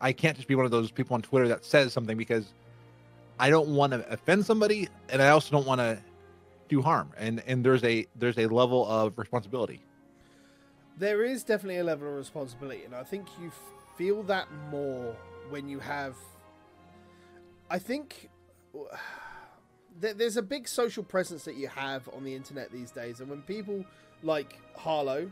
I 0.00 0.12
can't 0.12 0.36
just 0.36 0.48
be 0.48 0.54
one 0.54 0.64
of 0.64 0.70
those 0.70 0.90
people 0.90 1.14
on 1.14 1.22
Twitter 1.22 1.48
that 1.48 1.64
says 1.64 1.92
something 1.92 2.16
because 2.16 2.52
I 3.38 3.50
don't 3.50 3.70
want 3.74 3.92
to 3.92 4.08
offend 4.12 4.44
somebody, 4.46 4.88
and 5.08 5.22
I 5.22 5.28
also 5.30 5.50
don't 5.50 5.66
want 5.66 5.80
to 5.80 5.98
do 6.68 6.82
harm. 6.82 7.12
And 7.16 7.42
and 7.46 7.64
there's 7.64 7.84
a 7.84 8.06
there's 8.16 8.38
a 8.38 8.46
level 8.46 8.86
of 8.86 9.18
responsibility. 9.18 9.80
there 10.98 11.24
is 11.24 11.44
definitely 11.44 11.78
a 11.78 11.84
level 11.84 12.08
of 12.08 12.14
responsibility, 12.14 12.84
and 12.84 12.94
I 12.94 13.02
think 13.04 13.26
you 13.40 13.52
feel 13.98 14.22
that 14.24 14.48
more 14.70 15.14
when 15.50 15.68
you 15.68 15.78
have. 15.80 16.16
I 17.70 17.78
think 17.78 18.30
there's 20.00 20.36
a 20.36 20.42
big 20.42 20.68
social 20.68 21.02
presence 21.02 21.44
that 21.44 21.56
you 21.56 21.68
have 21.68 22.08
on 22.14 22.24
the 22.24 22.34
internet 22.34 22.70
these 22.70 22.90
days, 22.90 23.20
and 23.20 23.28
when 23.28 23.42
people 23.42 23.84
like 24.22 24.58
Harlow, 24.76 25.30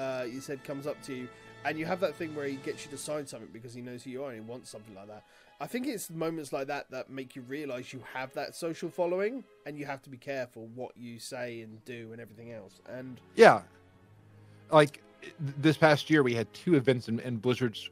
uh, 0.00 0.24
you 0.24 0.40
said 0.40 0.64
comes 0.64 0.86
up 0.86 1.00
to 1.02 1.14
you, 1.14 1.28
and 1.64 1.78
you 1.78 1.84
have 1.84 2.00
that 2.00 2.16
thing 2.16 2.34
where 2.34 2.46
he 2.46 2.56
gets 2.56 2.84
you 2.84 2.90
to 2.90 2.96
sign 2.96 3.26
something 3.26 3.50
because 3.52 3.74
he 3.74 3.82
knows 3.82 4.02
who 4.02 4.10
you 4.10 4.24
are 4.24 4.30
and 4.30 4.42
he 4.42 4.50
wants 4.50 4.70
something 4.70 4.94
like 4.94 5.08
that. 5.08 5.24
I 5.60 5.66
think 5.66 5.86
it's 5.86 6.08
moments 6.08 6.54
like 6.54 6.68
that 6.68 6.90
that 6.90 7.10
make 7.10 7.36
you 7.36 7.42
realize 7.42 7.92
you 7.92 8.02
have 8.14 8.32
that 8.32 8.56
social 8.56 8.88
following, 8.88 9.44
and 9.66 9.78
you 9.78 9.84
have 9.84 10.00
to 10.02 10.10
be 10.10 10.16
careful 10.16 10.68
what 10.74 10.96
you 10.96 11.18
say 11.18 11.60
and 11.60 11.84
do 11.84 12.08
and 12.12 12.20
everything 12.20 12.52
else. 12.52 12.80
And 12.88 13.20
yeah, 13.36 13.60
like 14.72 15.02
this 15.38 15.76
past 15.76 16.08
year, 16.08 16.22
we 16.22 16.34
had 16.34 16.52
two 16.54 16.76
events 16.76 17.08
in, 17.08 17.20
in 17.20 17.36
Blizzard's 17.36 17.90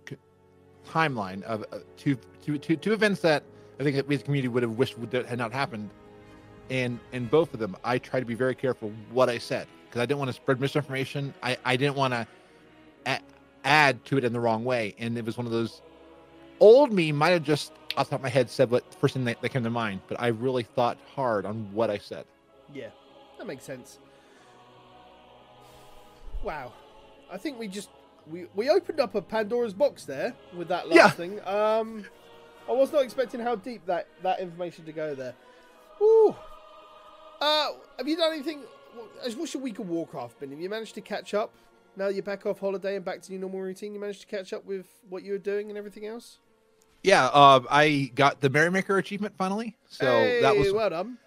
timeline 0.88 1.42
of 1.42 1.62
uh, 1.70 1.80
two, 1.98 2.16
two, 2.42 2.56
two, 2.56 2.76
two 2.76 2.94
events 2.94 3.20
that 3.20 3.42
I 3.78 3.82
think 3.82 4.08
we 4.08 4.14
as 4.14 4.22
a 4.22 4.24
community 4.24 4.48
would 4.48 4.62
have 4.62 4.72
wished 4.72 4.98
would, 4.98 5.12
had 5.12 5.38
not 5.38 5.52
happened. 5.52 5.90
And 6.70 6.98
in 7.12 7.26
both 7.26 7.52
of 7.52 7.60
them, 7.60 7.76
I 7.84 7.98
tried 7.98 8.20
to 8.20 8.26
be 8.26 8.34
very 8.34 8.54
careful 8.54 8.92
what 9.10 9.28
I 9.28 9.36
said 9.36 9.68
because 9.88 10.02
I 10.02 10.06
didn't 10.06 10.18
want 10.18 10.28
to 10.28 10.34
spread 10.34 10.60
misinformation. 10.60 11.34
I, 11.42 11.56
I 11.64 11.76
didn't 11.76 11.96
want 11.96 12.14
to 12.14 12.26
a- 13.06 13.20
add 13.64 14.04
to 14.06 14.18
it 14.18 14.24
in 14.24 14.32
the 14.32 14.40
wrong 14.40 14.64
way. 14.64 14.94
And 14.98 15.16
it 15.16 15.24
was 15.24 15.36
one 15.36 15.46
of 15.46 15.52
those 15.52 15.80
old 16.60 16.92
me 16.92 17.12
might 17.12 17.30
have 17.30 17.42
just 17.42 17.72
off 17.96 18.06
the 18.06 18.10
top 18.10 18.20
of 18.20 18.22
my 18.22 18.28
head 18.28 18.50
said 18.50 18.70
what 18.70 18.94
first 18.94 19.14
thing 19.14 19.24
that, 19.24 19.40
that 19.42 19.48
came 19.48 19.64
to 19.64 19.70
mind, 19.70 20.00
but 20.08 20.20
I 20.20 20.28
really 20.28 20.62
thought 20.62 20.98
hard 21.14 21.46
on 21.46 21.72
what 21.72 21.90
I 21.90 21.98
said. 21.98 22.24
Yeah, 22.72 22.88
that 23.38 23.46
makes 23.46 23.64
sense. 23.64 23.98
Wow, 26.42 26.72
I 27.30 27.38
think 27.38 27.58
we 27.58 27.66
just 27.66 27.90
we 28.30 28.46
we 28.54 28.70
opened 28.70 29.00
up 29.00 29.14
a 29.14 29.22
Pandora's 29.22 29.74
box 29.74 30.04
there 30.04 30.34
with 30.54 30.68
that 30.68 30.88
last 30.88 30.96
yeah. 30.96 31.10
thing. 31.10 31.40
Um, 31.46 32.04
I 32.68 32.72
was 32.72 32.92
not 32.92 33.02
expecting 33.02 33.40
how 33.40 33.56
deep 33.56 33.84
that 33.86 34.06
that 34.22 34.40
information 34.40 34.84
to 34.84 34.92
go 34.92 35.14
there. 35.14 35.34
Ooh. 36.00 36.36
Uh, 37.40 37.68
have 37.96 38.06
you 38.06 38.16
done 38.16 38.32
anything? 38.32 38.62
As 39.24 39.36
what's 39.36 39.54
your 39.54 39.62
week 39.62 39.78
of 39.78 39.88
Warcraft 39.88 40.40
been? 40.40 40.50
Have 40.50 40.60
you 40.60 40.68
managed 40.68 40.94
to 40.94 41.00
catch 41.00 41.34
up? 41.34 41.52
Now 41.96 42.08
you're 42.08 42.22
back 42.22 42.46
off 42.46 42.60
holiday 42.60 42.96
and 42.96 43.04
back 43.04 43.22
to 43.22 43.32
your 43.32 43.40
normal 43.40 43.60
routine, 43.60 43.92
you 43.92 44.00
managed 44.00 44.20
to 44.20 44.26
catch 44.26 44.52
up 44.52 44.64
with 44.64 44.86
what 45.08 45.24
you 45.24 45.32
were 45.32 45.38
doing 45.38 45.68
and 45.68 45.76
everything 45.76 46.06
else. 46.06 46.38
Yeah, 47.02 47.26
uh, 47.26 47.60
I 47.70 48.10
got 48.14 48.40
the 48.40 48.50
Merrymaker 48.50 48.98
achievement 48.98 49.34
finally, 49.36 49.76
so 49.88 50.06
hey, 50.06 50.40
that 50.42 50.56
was 50.56 50.72
well 50.72 50.90
done. 50.90 51.18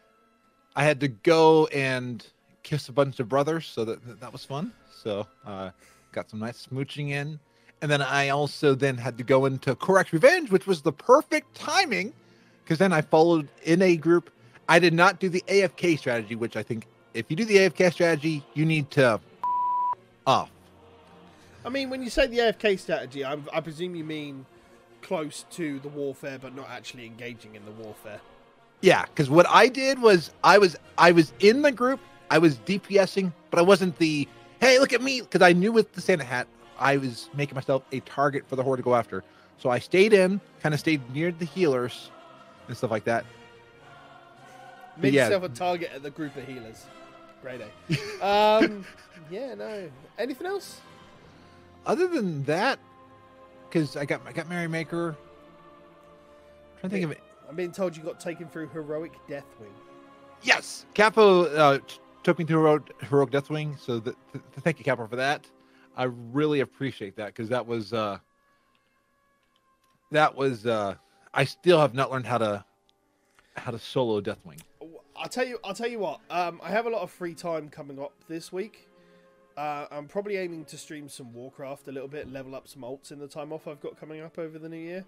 I 0.75 0.83
had 0.83 0.99
to 1.01 1.07
go 1.07 1.67
and 1.67 2.25
kiss 2.63 2.89
a 2.89 2.93
bunch 2.93 3.19
of 3.19 3.27
brothers, 3.27 3.65
so 3.65 3.85
that 3.85 4.19
that 4.19 4.31
was 4.31 4.45
fun. 4.45 4.73
So 5.03 5.27
uh, 5.45 5.71
got 6.11 6.29
some 6.29 6.39
nice 6.39 6.67
smooching 6.67 7.09
in, 7.09 7.39
and 7.81 7.89
then 7.89 8.01
I 8.01 8.29
also 8.29 8.75
then 8.75 8.97
had 8.97 9.17
to 9.17 9.23
go 9.23 9.45
into 9.45 9.75
Korrak's 9.75 10.13
Revenge, 10.13 10.51
which 10.51 10.67
was 10.67 10.81
the 10.81 10.91
perfect 10.93 11.55
timing, 11.55 12.13
because 12.63 12.77
then 12.77 12.93
I 12.93 13.01
followed 13.01 13.49
in 13.63 13.81
a 13.81 13.95
group. 13.97 14.29
I 14.69 14.79
did 14.79 14.93
not 14.93 15.19
do 15.19 15.27
the 15.27 15.43
AFK 15.47 15.97
strategy, 15.97 16.35
which 16.35 16.55
I 16.55 16.63
think 16.63 16.87
if 17.13 17.29
you 17.29 17.35
do 17.35 17.45
the 17.45 17.57
AFK 17.57 17.91
strategy, 17.91 18.43
you 18.53 18.65
need 18.65 18.89
to 18.91 19.19
off. 20.25 20.49
I 21.63 21.69
mean, 21.69 21.89
when 21.89 22.01
you 22.01 22.09
say 22.09 22.27
the 22.27 22.39
AFK 22.39 22.79
strategy, 22.79 23.23
I, 23.23 23.37
I 23.53 23.61
presume 23.61 23.95
you 23.95 24.03
mean 24.03 24.45
close 25.01 25.45
to 25.51 25.79
the 25.79 25.89
warfare, 25.89 26.39
but 26.39 26.55
not 26.55 26.69
actually 26.69 27.05
engaging 27.05 27.55
in 27.55 27.65
the 27.65 27.71
warfare. 27.71 28.19
Yeah, 28.81 29.05
because 29.05 29.29
what 29.29 29.45
I 29.47 29.67
did 29.67 30.01
was 30.01 30.31
I 30.43 30.57
was 30.57 30.75
I 30.97 31.11
was 31.11 31.33
in 31.39 31.61
the 31.61 31.71
group, 31.71 31.99
I 32.31 32.39
was 32.39 32.57
DPSing, 32.59 33.31
but 33.51 33.59
I 33.59 33.61
wasn't 33.61 33.97
the 33.97 34.27
hey 34.59 34.79
look 34.79 34.93
at 34.93 35.01
me 35.01 35.21
because 35.21 35.41
I 35.41 35.53
knew 35.53 35.71
with 35.71 35.91
the 35.93 36.01
Santa 36.01 36.23
hat 36.23 36.47
I 36.79 36.97
was 36.97 37.29
making 37.35 37.55
myself 37.55 37.83
a 37.91 37.99
target 38.01 38.45
for 38.47 38.55
the 38.55 38.63
horde 38.63 38.77
to 38.77 38.83
go 38.83 38.95
after. 38.95 39.23
So 39.59 39.69
I 39.69 39.77
stayed 39.77 40.13
in, 40.13 40.41
kind 40.61 40.73
of 40.73 40.79
stayed 40.79 41.07
near 41.13 41.31
the 41.31 41.45
healers 41.45 42.09
and 42.67 42.75
stuff 42.75 42.89
like 42.89 43.03
that. 43.03 43.23
Make 44.97 45.13
yeah. 45.13 45.25
yourself 45.25 45.43
a 45.43 45.49
target 45.49 45.91
at 45.93 46.01
the 46.01 46.09
group 46.09 46.35
of 46.35 46.47
healers. 46.47 46.85
Great 47.41 47.59
day. 47.59 47.97
um, 48.21 48.85
yeah, 49.29 49.55
no. 49.55 49.89
Anything 50.17 50.47
else? 50.47 50.81
Other 51.85 52.07
than 52.07 52.43
that, 52.43 52.79
because 53.67 53.97
I 53.97 54.05
got 54.05 54.21
I 54.25 54.31
got 54.31 54.47
Merrymaker. 54.47 55.09
I'm 55.09 56.79
trying 56.79 56.89
to 56.89 56.95
think 56.95 57.05
of 57.05 57.11
it. 57.11 57.21
I'm 57.49 57.55
being 57.55 57.71
told 57.71 57.97
you 57.97 58.03
got 58.03 58.19
taken 58.19 58.47
through 58.47 58.69
heroic 58.69 59.13
Deathwing. 59.27 59.73
Yes, 60.43 60.85
Capo 60.93 61.45
uh, 61.45 61.79
took 62.23 62.39
me 62.39 62.45
through 62.45 62.57
heroic, 62.57 63.01
heroic 63.03 63.31
Deathwing. 63.31 63.79
So 63.79 63.99
the, 63.99 64.15
th- 64.31 64.43
thank 64.61 64.79
you, 64.79 64.85
Capo, 64.85 65.07
for 65.07 65.15
that. 65.15 65.45
I 65.97 66.05
really 66.05 66.61
appreciate 66.61 67.15
that 67.17 67.27
because 67.27 67.49
that 67.49 67.65
was 67.65 67.93
uh, 67.93 68.19
that 70.11 70.35
was 70.35 70.65
uh, 70.65 70.95
I 71.33 71.45
still 71.45 71.79
have 71.79 71.93
not 71.93 72.11
learned 72.11 72.27
how 72.27 72.37
to 72.37 72.65
how 73.55 73.71
to 73.71 73.79
solo 73.79 74.21
Deathwing. 74.21 74.59
I'll 75.21 75.29
tell 75.29 75.47
you. 75.47 75.59
I'll 75.63 75.75
tell 75.75 75.87
you 75.87 75.99
what. 75.99 76.19
Um, 76.31 76.59
I 76.63 76.71
have 76.71 76.87
a 76.87 76.89
lot 76.89 77.03
of 77.03 77.11
free 77.11 77.35
time 77.35 77.69
coming 77.69 77.99
up 77.99 78.11
this 78.27 78.51
week. 78.51 78.89
Uh, 79.55 79.85
I'm 79.91 80.07
probably 80.07 80.37
aiming 80.37 80.65
to 80.65 80.77
stream 80.77 81.07
some 81.09 81.31
Warcraft 81.31 81.87
a 81.87 81.91
little 81.91 82.07
bit, 82.07 82.31
level 82.31 82.55
up 82.55 82.67
some 82.67 82.81
alts 82.81 83.11
in 83.11 83.19
the 83.19 83.27
time 83.27 83.53
off 83.53 83.67
I've 83.67 83.81
got 83.81 83.99
coming 83.99 84.21
up 84.21 84.39
over 84.39 84.57
the 84.57 84.67
new 84.67 84.77
year. 84.77 85.05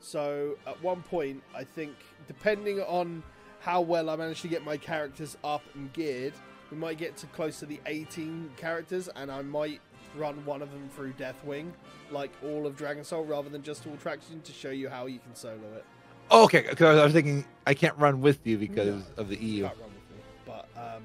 So 0.00 0.58
at 0.66 0.82
one 0.82 1.02
point, 1.02 1.42
I 1.54 1.64
think, 1.64 1.94
depending 2.26 2.82
on 2.82 3.22
how 3.60 3.80
well 3.80 4.10
I 4.10 4.16
manage 4.16 4.42
to 4.42 4.48
get 4.48 4.62
my 4.62 4.76
characters 4.76 5.38
up 5.42 5.62
and 5.74 5.90
geared, 5.94 6.34
we 6.70 6.76
might 6.76 6.98
get 6.98 7.16
to 7.18 7.26
close 7.28 7.58
to 7.60 7.66
the 7.66 7.80
18 7.86 8.50
characters, 8.58 9.08
and 9.16 9.30
I 9.30 9.40
might 9.40 9.80
run 10.16 10.44
one 10.44 10.60
of 10.60 10.70
them 10.70 10.90
through 10.94 11.14
Deathwing, 11.14 11.70
like 12.10 12.32
all 12.44 12.66
of 12.66 12.76
Dragon 12.76 13.04
Soul, 13.04 13.24
rather 13.24 13.48
than 13.48 13.62
just 13.62 13.86
all 13.86 13.96
traction 13.96 14.42
to 14.42 14.52
show 14.52 14.70
you 14.70 14.90
how 14.90 15.06
you 15.06 15.20
can 15.20 15.34
solo 15.34 15.72
it. 15.76 15.84
Oh, 16.30 16.44
okay, 16.44 16.66
because 16.68 16.98
I 16.98 17.04
was 17.04 17.12
thinking 17.12 17.44
I 17.66 17.74
can't 17.74 17.96
run 17.98 18.20
with 18.20 18.46
you 18.46 18.58
because 18.58 19.04
no, 19.16 19.22
of 19.22 19.28
the 19.28 19.36
EU. 19.36 19.64
Can't 19.64 19.76
run 19.78 19.90
with 19.90 20.16
me, 20.16 20.22
but 20.44 20.68
um, 20.76 21.02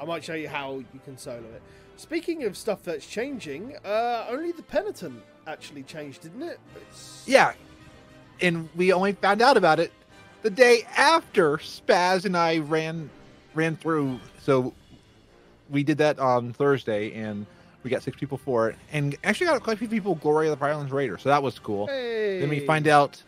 I 0.00 0.04
might 0.04 0.24
show 0.24 0.34
you 0.34 0.48
how 0.48 0.78
you 0.78 1.00
can 1.04 1.18
solo 1.18 1.38
it. 1.38 1.62
Speaking 1.96 2.44
of 2.44 2.56
stuff 2.56 2.82
that's 2.82 3.06
changing, 3.06 3.76
uh, 3.84 4.26
only 4.28 4.52
the 4.52 4.62
penitent 4.62 5.22
actually 5.46 5.82
changed, 5.82 6.22
didn't 6.22 6.42
it? 6.42 6.60
It's... 6.76 7.24
Yeah, 7.26 7.52
and 8.40 8.68
we 8.76 8.92
only 8.92 9.12
found 9.12 9.42
out 9.42 9.56
about 9.56 9.80
it 9.80 9.92
the 10.42 10.50
day 10.50 10.86
after 10.96 11.56
Spaz 11.56 12.24
and 12.24 12.36
I 12.36 12.58
ran 12.58 13.10
ran 13.54 13.76
through. 13.76 14.20
So 14.42 14.74
we 15.70 15.82
did 15.82 15.98
that 15.98 16.18
on 16.18 16.52
Thursday, 16.52 17.12
and 17.14 17.46
we 17.82 17.90
got 17.90 18.02
six 18.02 18.16
people 18.18 18.38
for 18.38 18.68
it, 18.68 18.76
and 18.92 19.16
actually 19.24 19.46
got 19.46 19.62
quite 19.62 19.74
a 19.74 19.78
few 19.78 19.88
people 19.88 20.14
Glory 20.14 20.48
of 20.48 20.58
the 20.58 20.64
Islands 20.64 20.92
Raider, 20.92 21.18
so 21.18 21.28
that 21.30 21.42
was 21.42 21.58
cool. 21.58 21.86
Hey. 21.88 22.40
Then 22.40 22.48
we 22.48 22.60
find 22.60 22.86
out 22.86 23.22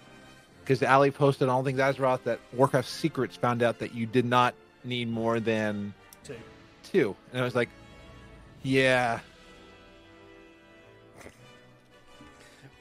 because 0.68 0.82
Ali 0.82 1.10
posted 1.10 1.48
on 1.48 1.54
all 1.54 1.64
things 1.64 1.78
Azeroth 1.78 2.24
that 2.24 2.40
Warcraft 2.52 2.86
Secrets 2.86 3.36
found 3.36 3.62
out 3.62 3.78
that 3.78 3.94
you 3.94 4.04
did 4.04 4.26
not 4.26 4.54
need 4.84 5.08
more 5.08 5.40
than 5.40 5.94
two. 6.22 6.36
Two, 6.82 7.16
and 7.32 7.40
I 7.40 7.44
was 7.44 7.54
like, 7.54 7.70
yeah. 8.62 9.20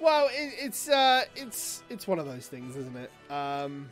Well, 0.02 0.28
it, 0.34 0.54
it's 0.60 0.90
uh, 0.90 1.24
it's 1.34 1.82
it's 1.90 2.06
one 2.10 2.20
of 2.20 2.26
those 2.26 2.48
things, 2.48 2.76
isn't 2.76 2.98
it? 2.98 3.32
Um, 3.32 3.90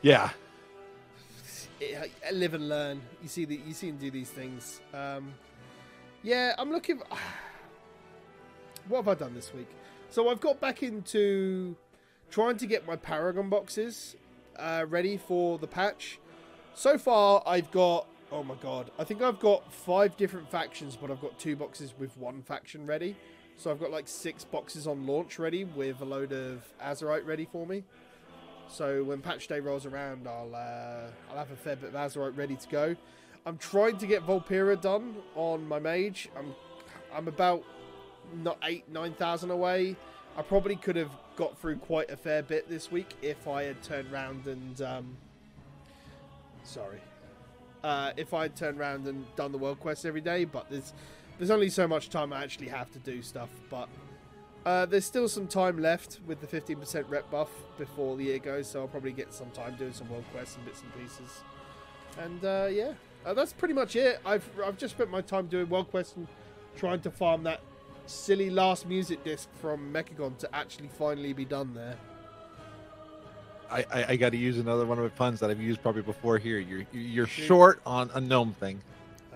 yeah. 0.00 0.30
It, 1.80 2.10
live 2.32 2.54
and 2.54 2.70
learn. 2.70 3.02
You 3.22 3.28
see 3.28 3.44
the 3.44 3.60
you 3.66 3.74
see 3.74 3.88
him 3.90 3.98
do 3.98 4.10
these 4.10 4.30
things. 4.30 4.80
Um, 4.94 5.34
yeah, 6.22 6.54
I'm 6.56 6.72
looking. 6.72 7.02
What 8.88 9.04
have 9.04 9.08
I 9.08 9.14
done 9.14 9.34
this 9.34 9.52
week? 9.52 9.68
So 10.08 10.30
I've 10.30 10.40
got 10.40 10.62
back 10.62 10.82
into 10.82 11.76
trying 12.30 12.56
to 12.58 12.66
get 12.66 12.86
my 12.86 12.96
Paragon 12.96 13.48
boxes 13.48 14.16
uh, 14.56 14.84
ready 14.88 15.16
for 15.16 15.58
the 15.58 15.66
patch. 15.66 16.18
So 16.74 16.98
far, 16.98 17.42
I've 17.46 17.70
got 17.70 18.06
Oh 18.30 18.42
my 18.42 18.56
god. 18.56 18.90
I 18.98 19.04
think 19.04 19.22
I've 19.22 19.40
got 19.40 19.72
five 19.72 20.16
different 20.16 20.50
factions, 20.50 20.96
but 20.96 21.10
I've 21.10 21.20
got 21.20 21.38
two 21.38 21.56
boxes 21.56 21.94
with 21.98 22.16
one 22.18 22.42
faction 22.42 22.84
ready. 22.84 23.16
So 23.56 23.70
I've 23.70 23.80
got 23.80 23.90
like 23.90 24.06
six 24.06 24.44
boxes 24.44 24.86
on 24.86 25.06
launch 25.06 25.38
ready 25.38 25.64
with 25.64 26.00
a 26.02 26.04
load 26.04 26.32
of 26.32 26.62
Azerite 26.82 27.26
ready 27.26 27.48
for 27.50 27.66
me. 27.66 27.84
So 28.68 29.02
when 29.02 29.22
patch 29.22 29.48
day 29.48 29.60
rolls 29.60 29.86
around, 29.86 30.28
I'll 30.28 30.54
uh, 30.54 31.10
I'll 31.30 31.38
have 31.38 31.50
a 31.50 31.56
fair 31.56 31.76
bit 31.76 31.88
of 31.88 31.94
Azerite 31.94 32.36
ready 32.36 32.56
to 32.56 32.68
go. 32.68 32.96
I'm 33.46 33.56
trying 33.56 33.96
to 33.96 34.06
get 34.06 34.26
Vulpera 34.26 34.78
done 34.78 35.16
on 35.34 35.66
my 35.66 35.78
mage. 35.78 36.28
I'm 36.36 36.54
I'm 37.14 37.28
about 37.28 37.64
not 38.42 38.58
eight 38.64 38.86
nine 38.90 39.14
thousand 39.14 39.50
away. 39.50 39.96
I 40.38 40.42
probably 40.42 40.76
could 40.76 40.96
have 40.96 41.10
got 41.36 41.58
through 41.58 41.76
quite 41.78 42.10
a 42.10 42.16
fair 42.16 42.42
bit 42.42 42.68
this 42.68 42.92
week 42.92 43.14
if 43.22 43.48
I 43.48 43.64
had 43.64 43.82
turned 43.82 44.12
around 44.12 44.46
and 44.46 44.80
um, 44.80 45.16
sorry 46.62 47.00
uh, 47.82 48.12
if 48.16 48.34
I'd 48.34 48.56
turned 48.56 48.78
around 48.78 49.06
and 49.06 49.24
done 49.36 49.52
the 49.52 49.58
world 49.58 49.80
quest 49.80 50.06
every 50.06 50.20
day. 50.20 50.44
But 50.44 50.70
there's 50.70 50.92
there's 51.38 51.50
only 51.50 51.70
so 51.70 51.86
much 51.86 52.08
time 52.10 52.32
I 52.32 52.42
actually 52.42 52.68
have 52.68 52.90
to 52.92 52.98
do 52.98 53.22
stuff. 53.22 53.48
But 53.70 53.88
uh, 54.66 54.86
there's 54.86 55.04
still 55.04 55.28
some 55.28 55.46
time 55.46 55.80
left 55.80 56.20
with 56.26 56.40
the 56.40 56.46
15% 56.46 57.08
rep 57.08 57.30
buff 57.30 57.48
before 57.78 58.16
the 58.16 58.24
year 58.24 58.38
goes, 58.38 58.68
so 58.68 58.80
I'll 58.80 58.88
probably 58.88 59.12
get 59.12 59.32
some 59.32 59.50
time 59.50 59.76
doing 59.76 59.92
some 59.92 60.08
world 60.10 60.24
quests 60.32 60.56
and 60.56 60.64
bits 60.64 60.82
and 60.82 61.02
pieces. 61.02 61.40
And 62.18 62.44
uh, 62.44 62.68
yeah, 62.70 62.92
uh, 63.24 63.34
that's 63.34 63.52
pretty 63.52 63.74
much 63.74 63.96
it. 63.96 64.20
I've 64.24 64.48
I've 64.64 64.76
just 64.76 64.94
spent 64.94 65.10
my 65.10 65.20
time 65.20 65.46
doing 65.46 65.68
world 65.68 65.90
quests 65.90 66.16
and 66.16 66.26
trying 66.76 67.00
to 67.00 67.10
farm 67.10 67.42
that 67.44 67.60
silly 68.08 68.50
last 68.50 68.86
music 68.86 69.22
disc 69.24 69.48
from 69.60 69.92
Mechagon 69.92 70.36
to 70.38 70.54
actually 70.54 70.88
finally 70.88 71.32
be 71.32 71.44
done 71.44 71.74
there. 71.74 71.96
I, 73.70 73.84
I, 73.92 74.04
I 74.10 74.16
got 74.16 74.30
to 74.32 74.38
use 74.38 74.58
another 74.58 74.86
one 74.86 74.98
of 74.98 75.04
my 75.04 75.10
puns 75.10 75.40
that 75.40 75.50
I've 75.50 75.60
used 75.60 75.82
probably 75.82 76.02
before 76.02 76.38
here. 76.38 76.58
You're 76.58 76.86
you're 76.92 77.26
Shoot. 77.26 77.44
short 77.44 77.80
on 77.84 78.10
a 78.14 78.20
gnome 78.20 78.54
thing. 78.54 78.80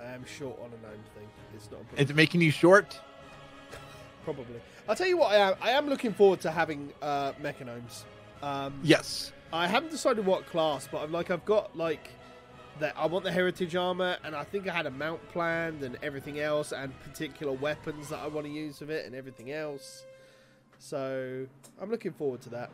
I 0.03 0.13
am 0.13 0.25
short 0.25 0.59
on 0.61 0.67
a 0.69 0.83
gnome 0.83 1.03
thing. 1.15 1.29
It's 1.55 1.71
not 1.71 1.81
a. 1.97 2.01
Is 2.03 2.11
it 2.11 2.17
making 2.17 2.41
you 2.41 2.51
short? 2.51 2.99
Probably. 4.25 4.61
I'll 4.89 4.97
tell 4.97 5.07
you 5.07 5.19
what 5.19 5.33
I 5.33 5.37
am. 5.37 5.55
I 5.61 5.71
am 5.73 5.87
looking 5.89 6.15
forward 6.15 6.41
to 6.41 6.51
having 6.51 6.93
uh, 7.03 7.33
Mechagnomes. 7.43 8.05
Um, 8.43 8.81
Yes. 8.83 9.33
I 9.53 9.67
haven't 9.67 9.91
decided 9.91 10.25
what 10.25 10.47
class, 10.47 10.89
but 10.91 11.03
I'm 11.03 11.13
like 11.13 11.31
I've 11.31 11.45
got 11.45 11.77
like 11.77 12.09
that. 12.81 12.95
I 12.97 13.07
want 13.07 13.25
the 13.25 13.33
heritage 13.33 13.75
armor, 13.77 14.17
and 14.25 14.35
I 14.35 14.45
think 14.45 14.69
I 14.69 14.73
had 14.75 14.87
a 14.87 14.91
mount 14.91 15.27
planned 15.31 15.83
and 15.83 15.99
everything 16.03 16.41
else, 16.41 16.73
and 16.73 16.93
particular 17.03 17.53
weapons 17.53 18.09
that 18.09 18.19
I 18.21 18.27
want 18.27 18.47
to 18.47 18.53
use 18.53 18.81
with 18.81 18.91
it, 18.91 19.07
and 19.07 19.15
everything 19.15 19.51
else. 19.53 20.05
So 20.79 21.47
I'm 21.81 21.91
looking 21.91 22.13
forward 22.13 22.41
to 22.43 22.51
that. 22.51 22.71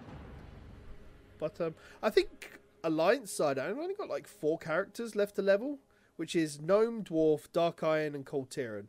But 1.39 1.61
um, 1.61 1.75
I 2.03 2.11
think 2.11 2.59
Alliance 2.83 3.31
side, 3.33 3.59
I've 3.59 3.79
only 3.79 3.95
got 3.95 4.09
like 4.09 4.27
four 4.27 4.59
characters 4.59 5.15
left 5.15 5.37
to 5.37 5.43
level, 5.43 5.79
which 6.17 6.35
is 6.35 6.61
Gnome, 6.61 7.05
Dwarf, 7.05 7.53
Dark 7.53 7.83
Iron, 7.83 8.15
and 8.15 8.25
Kul 8.25 8.47
Tiran. 8.47 8.87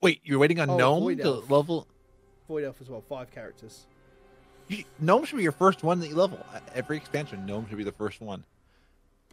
Wait, 0.00 0.20
you're 0.24 0.38
waiting 0.38 0.60
on 0.60 0.70
Oh, 0.70 0.76
gnome 0.76 1.16
to 1.16 1.30
level. 1.30 1.88
Void 2.46 2.64
Elf 2.64 2.80
as 2.80 2.88
well, 2.88 3.00
five 3.00 3.30
characters. 3.30 3.86
You, 4.68 4.84
gnome 5.00 5.24
should 5.24 5.36
be 5.36 5.42
your 5.42 5.52
first 5.52 5.82
one 5.82 5.98
that 6.00 6.08
you 6.08 6.14
level. 6.14 6.38
Every 6.74 6.96
expansion, 6.96 7.46
gnome 7.46 7.66
should 7.68 7.78
be 7.78 7.84
the 7.84 7.92
first 7.92 8.20
one. 8.20 8.44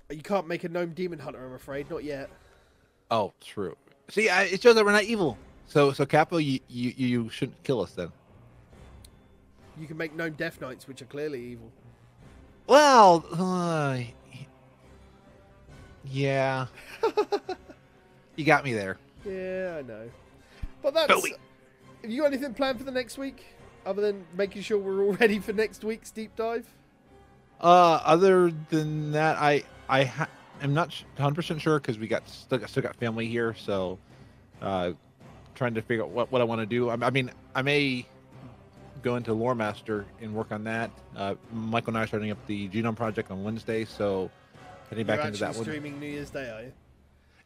You 0.10 0.22
can't 0.22 0.48
make 0.48 0.64
a 0.64 0.70
Gnome 0.70 0.92
Demon 0.92 1.20
Hunter, 1.20 1.44
I'm 1.44 1.54
afraid, 1.54 1.90
not 1.90 2.04
yet. 2.04 2.30
Oh, 3.10 3.34
true. 3.44 3.76
See, 4.10 4.30
I, 4.30 4.44
it 4.44 4.62
shows 4.62 4.76
that 4.76 4.86
we're 4.86 4.92
not 4.92 5.04
evil. 5.04 5.38
So, 5.68 5.92
so 5.94 6.06
Capo, 6.06 6.38
you, 6.38 6.60
you 6.70 6.94
you 6.96 7.30
shouldn't 7.30 7.62
kill 7.64 7.82
us 7.82 7.92
then. 7.92 8.12
You 9.80 9.88
can 9.88 9.98
make 9.98 10.16
Gnome 10.16 10.34
Death 10.34 10.62
Knights, 10.62 10.88
which 10.88 11.02
are 11.02 11.06
clearly 11.06 11.42
evil. 11.44 11.72
Well, 12.68 13.26
uh, 13.34 14.00
yeah. 16.06 16.68
you 18.36 18.46
got 18.46 18.64
me 18.64 18.74
there. 18.74 18.98
Yeah, 19.26 19.78
I 19.80 19.82
know. 19.82 20.10
But 20.82 20.94
that's. 20.94 21.08
But 21.08 21.24
we- 21.24 21.36
Have 22.04 22.12
you 22.12 22.22
got 22.22 22.28
anything 22.28 22.54
planned 22.54 22.78
for 22.78 22.84
the 22.84 22.92
next 22.92 23.18
week? 23.18 23.44
Other 23.86 24.02
than 24.02 24.26
making 24.36 24.62
sure 24.62 24.78
we're 24.78 25.04
all 25.04 25.14
ready 25.20 25.40
for 25.40 25.54
next 25.54 25.84
week's 25.84 26.12
deep 26.12 26.36
dive? 26.36 26.68
Uh, 27.60 28.00
other 28.04 28.52
than 28.70 29.12
that, 29.14 29.38
I 29.38 29.64
I 29.90 30.04
ha- 30.04 30.30
am 30.62 30.74
not 30.74 30.90
100 31.16 31.36
percent 31.36 31.62
sure 31.62 31.80
because 31.80 31.98
we 31.98 32.08
got 32.08 32.28
still, 32.28 32.58
got 32.58 32.70
still 32.70 32.84
got 32.84 32.96
family 32.96 33.28
here, 33.28 33.54
so 33.56 33.98
uh, 34.62 34.92
trying 35.54 35.74
to 35.76 35.82
figure 35.82 36.04
out 36.04 36.10
what, 36.10 36.32
what 36.32 36.42
I 36.42 36.44
want 36.44 36.62
to 36.62 36.66
do. 36.66 36.90
I, 36.90 36.98
I 37.02 37.10
mean, 37.10 37.32
I 37.54 37.62
may 37.62 38.06
go 39.02 39.16
into 39.16 39.34
Lore 39.34 39.56
Master 39.56 40.06
and 40.22 40.34
work 40.34 40.52
on 40.52 40.64
that. 40.64 40.92
Uh, 41.16 41.36
Michael 41.52 41.92
and 41.92 41.98
I 41.98 42.04
are 42.04 42.08
starting 42.08 42.32
up 42.32 42.46
the 42.48 42.68
Genome 42.70 42.96
Project 42.96 43.32
on 43.32 43.44
Wednesday, 43.44 43.86
so 43.86 44.32
heading 44.90 45.06
back 45.06 45.24
into 45.26 45.40
that 45.40 45.56
one. 45.56 45.64
streaming 45.64 46.00
New 46.00 46.08
Year's 46.08 46.30
Day, 46.30 46.50
are 46.50 46.62
you? 46.64 46.74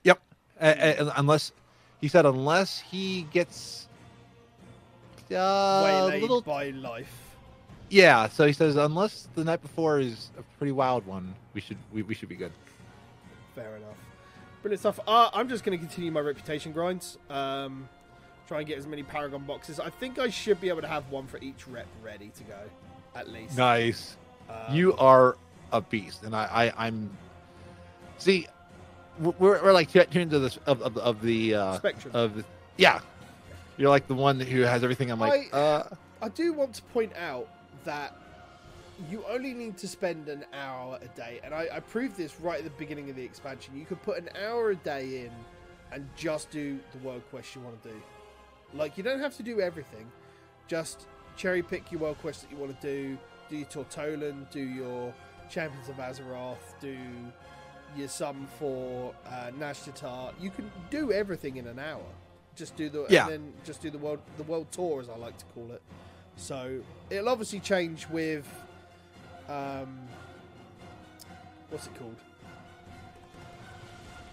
Yep. 0.03 0.21
Uh, 0.59 0.63
uh, 0.63 1.13
unless 1.17 1.51
he 1.99 2.07
said, 2.07 2.25
unless 2.25 2.79
he 2.79 3.23
gets 3.31 3.87
uh, 5.31 5.83
Waylaid 5.83 6.21
little 6.21 6.41
by 6.41 6.69
life. 6.71 7.28
Yeah, 7.89 8.29
so 8.29 8.45
he 8.45 8.53
says 8.53 8.75
unless 8.75 9.27
the 9.35 9.43
night 9.43 9.61
before 9.61 9.99
is 9.99 10.29
a 10.37 10.43
pretty 10.57 10.71
wild 10.71 11.05
one, 11.05 11.33
we 11.53 11.61
should 11.61 11.77
we, 11.91 12.03
we 12.03 12.13
should 12.13 12.29
be 12.29 12.35
good. 12.35 12.51
Fair 13.55 13.75
enough. 13.77 13.97
Brilliant 14.61 14.79
stuff. 14.81 14.99
Uh, 15.07 15.29
I'm 15.33 15.49
just 15.49 15.63
going 15.63 15.77
to 15.77 15.83
continue 15.83 16.11
my 16.11 16.19
reputation 16.19 16.71
grinds. 16.71 17.17
Um, 17.29 17.87
try 18.47 18.59
and 18.59 18.67
get 18.67 18.77
as 18.77 18.85
many 18.85 19.03
Paragon 19.03 19.43
boxes. 19.45 19.79
I 19.79 19.89
think 19.89 20.19
I 20.19 20.29
should 20.29 20.59
be 20.61 20.69
able 20.69 20.81
to 20.81 20.87
have 20.87 21.09
one 21.09 21.27
for 21.27 21.37
each 21.39 21.67
rep 21.67 21.87
ready 22.03 22.29
to 22.37 22.43
go, 22.43 22.59
at 23.15 23.29
least. 23.31 23.57
Nice. 23.57 24.17
Um, 24.49 24.75
You 24.75 24.95
are 24.97 25.37
a 25.71 25.81
beast, 25.81 26.23
and 26.23 26.35
I, 26.35 26.71
I 26.77 26.87
I'm 26.87 27.09
see 28.17 28.47
we're, 29.19 29.33
we're 29.39 29.71
like 29.73 29.91
two 29.91 30.03
two 30.05 30.19
into 30.19 30.39
this 30.39 30.57
of 30.65 30.81
of, 30.81 30.97
of 30.97 31.21
the 31.21 31.55
uh, 31.55 31.77
Spectrum. 31.77 32.15
of 32.15 32.35
the, 32.35 32.45
yeah. 32.77 32.99
You're 33.77 33.89
like 33.89 34.07
the 34.07 34.13
one 34.15 34.39
who 34.41 34.61
has 34.61 34.83
everything. 34.83 35.09
I'm 35.09 35.19
like, 35.19 35.53
I- 35.53 35.57
uh, 35.57 35.89
I 36.21 36.27
do 36.29 36.51
want 36.51 36.73
to 36.75 36.81
point 36.83 37.13
out 37.15 37.47
that 37.85 38.15
you 39.09 39.23
only 39.29 39.53
need 39.53 39.77
to 39.77 39.87
spend 39.87 40.27
an 40.27 40.45
hour 40.53 40.99
a 41.01 41.07
day, 41.17 41.39
and 41.43 41.53
I, 41.53 41.67
I 41.73 41.79
proved 41.79 42.17
this 42.17 42.39
right 42.41 42.57
at 42.59 42.63
the 42.65 42.69
beginning 42.71 43.09
of 43.09 43.15
the 43.15 43.23
expansion. 43.23 43.77
You 43.77 43.85
could 43.85 44.01
put 44.03 44.17
an 44.17 44.29
hour 44.45 44.71
a 44.71 44.75
day 44.75 45.25
in 45.25 45.31
and 45.91 46.07
just 46.17 46.51
do 46.51 46.79
the 46.91 46.97
world 46.99 47.23
quest 47.29 47.55
you 47.55 47.61
want 47.61 47.81
to 47.83 47.89
do. 47.89 47.95
Like, 48.73 48.97
you 48.97 49.03
don't 49.03 49.19
have 49.19 49.35
to 49.37 49.43
do 49.43 49.61
everything, 49.61 50.05
just 50.67 51.07
cherry 51.37 51.63
pick 51.63 51.91
your 51.91 52.01
world 52.01 52.17
quest 52.19 52.41
that 52.41 52.51
you 52.51 52.57
want 52.57 52.79
to 52.79 52.87
do, 52.87 53.17
do 53.49 53.57
your 53.57 53.67
Tortollan, 53.67 54.49
do 54.51 54.59
your 54.59 55.13
Champions 55.49 55.87
of 55.89 55.95
Azeroth, 55.95 56.57
do 56.81 56.95
your 57.97 58.07
sum 58.07 58.47
for 58.59 59.15
uh, 59.25 59.49
Nazjatar. 59.57 60.33
You 60.39 60.51
can 60.51 60.69
do 60.91 61.11
everything 61.11 61.57
in 61.57 61.65
an 61.67 61.79
hour. 61.79 62.03
Just 62.55 62.75
do 62.75 62.89
the 62.89 63.07
Yeah. 63.09 63.23
and 63.23 63.31
then 63.31 63.53
just 63.63 63.81
do 63.81 63.89
the 63.89 63.97
world 63.97 64.19
the 64.37 64.43
world 64.43 64.67
tour 64.71 65.01
as 65.01 65.09
I 65.09 65.15
like 65.15 65.37
to 65.37 65.45
call 65.45 65.71
it. 65.71 65.81
So 66.39 66.81
it'll 67.09 67.29
obviously 67.29 67.59
change 67.59 68.07
with 68.09 68.47
um 69.47 69.99
what's 71.69 71.87
it 71.87 71.95
called? 71.95 72.15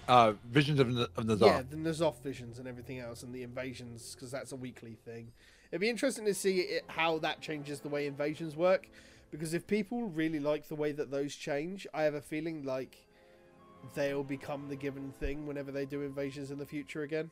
uh, 0.08 0.34
visions 0.48 0.78
of 0.80 0.88
N- 0.88 1.06
of 1.16 1.24
N'Zoth. 1.24 1.46
Yeah, 1.46 1.62
the 1.68 1.76
N'Zoth 1.76 2.22
visions 2.22 2.58
and 2.58 2.68
everything 2.68 3.00
else, 3.00 3.22
and 3.22 3.34
the 3.34 3.42
invasions, 3.42 4.14
because 4.14 4.30
that's 4.30 4.52
a 4.52 4.56
weekly 4.56 4.96
thing. 5.04 5.32
It'd 5.70 5.80
be 5.80 5.88
interesting 5.88 6.24
to 6.26 6.34
see 6.34 6.60
it, 6.60 6.84
how 6.86 7.18
that 7.18 7.40
changes 7.40 7.80
the 7.80 7.88
way 7.88 8.06
invasions 8.06 8.54
work, 8.54 8.88
because 9.32 9.52
if 9.52 9.66
people 9.66 10.08
really 10.08 10.38
like 10.38 10.68
the 10.68 10.76
way 10.76 10.92
that 10.92 11.10
those 11.10 11.34
change, 11.34 11.86
I 11.92 12.04
have 12.04 12.14
a 12.14 12.20
feeling 12.20 12.64
like 12.64 12.96
they'll 13.94 14.22
become 14.24 14.68
the 14.68 14.76
given 14.76 15.12
thing 15.18 15.46
whenever 15.46 15.72
they 15.72 15.86
do 15.86 16.02
invasions 16.02 16.50
in 16.50 16.58
the 16.58 16.66
future 16.66 17.02
again. 17.02 17.30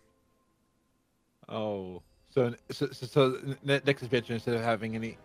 Oh, 1.48 2.02
so 2.34 2.54
so 2.70 2.88
so, 2.90 3.06
so 3.06 3.40
next 3.62 3.88
expansion 4.02 4.34
instead 4.34 4.54
of 4.54 4.62
having 4.62 4.94
any 4.94 5.16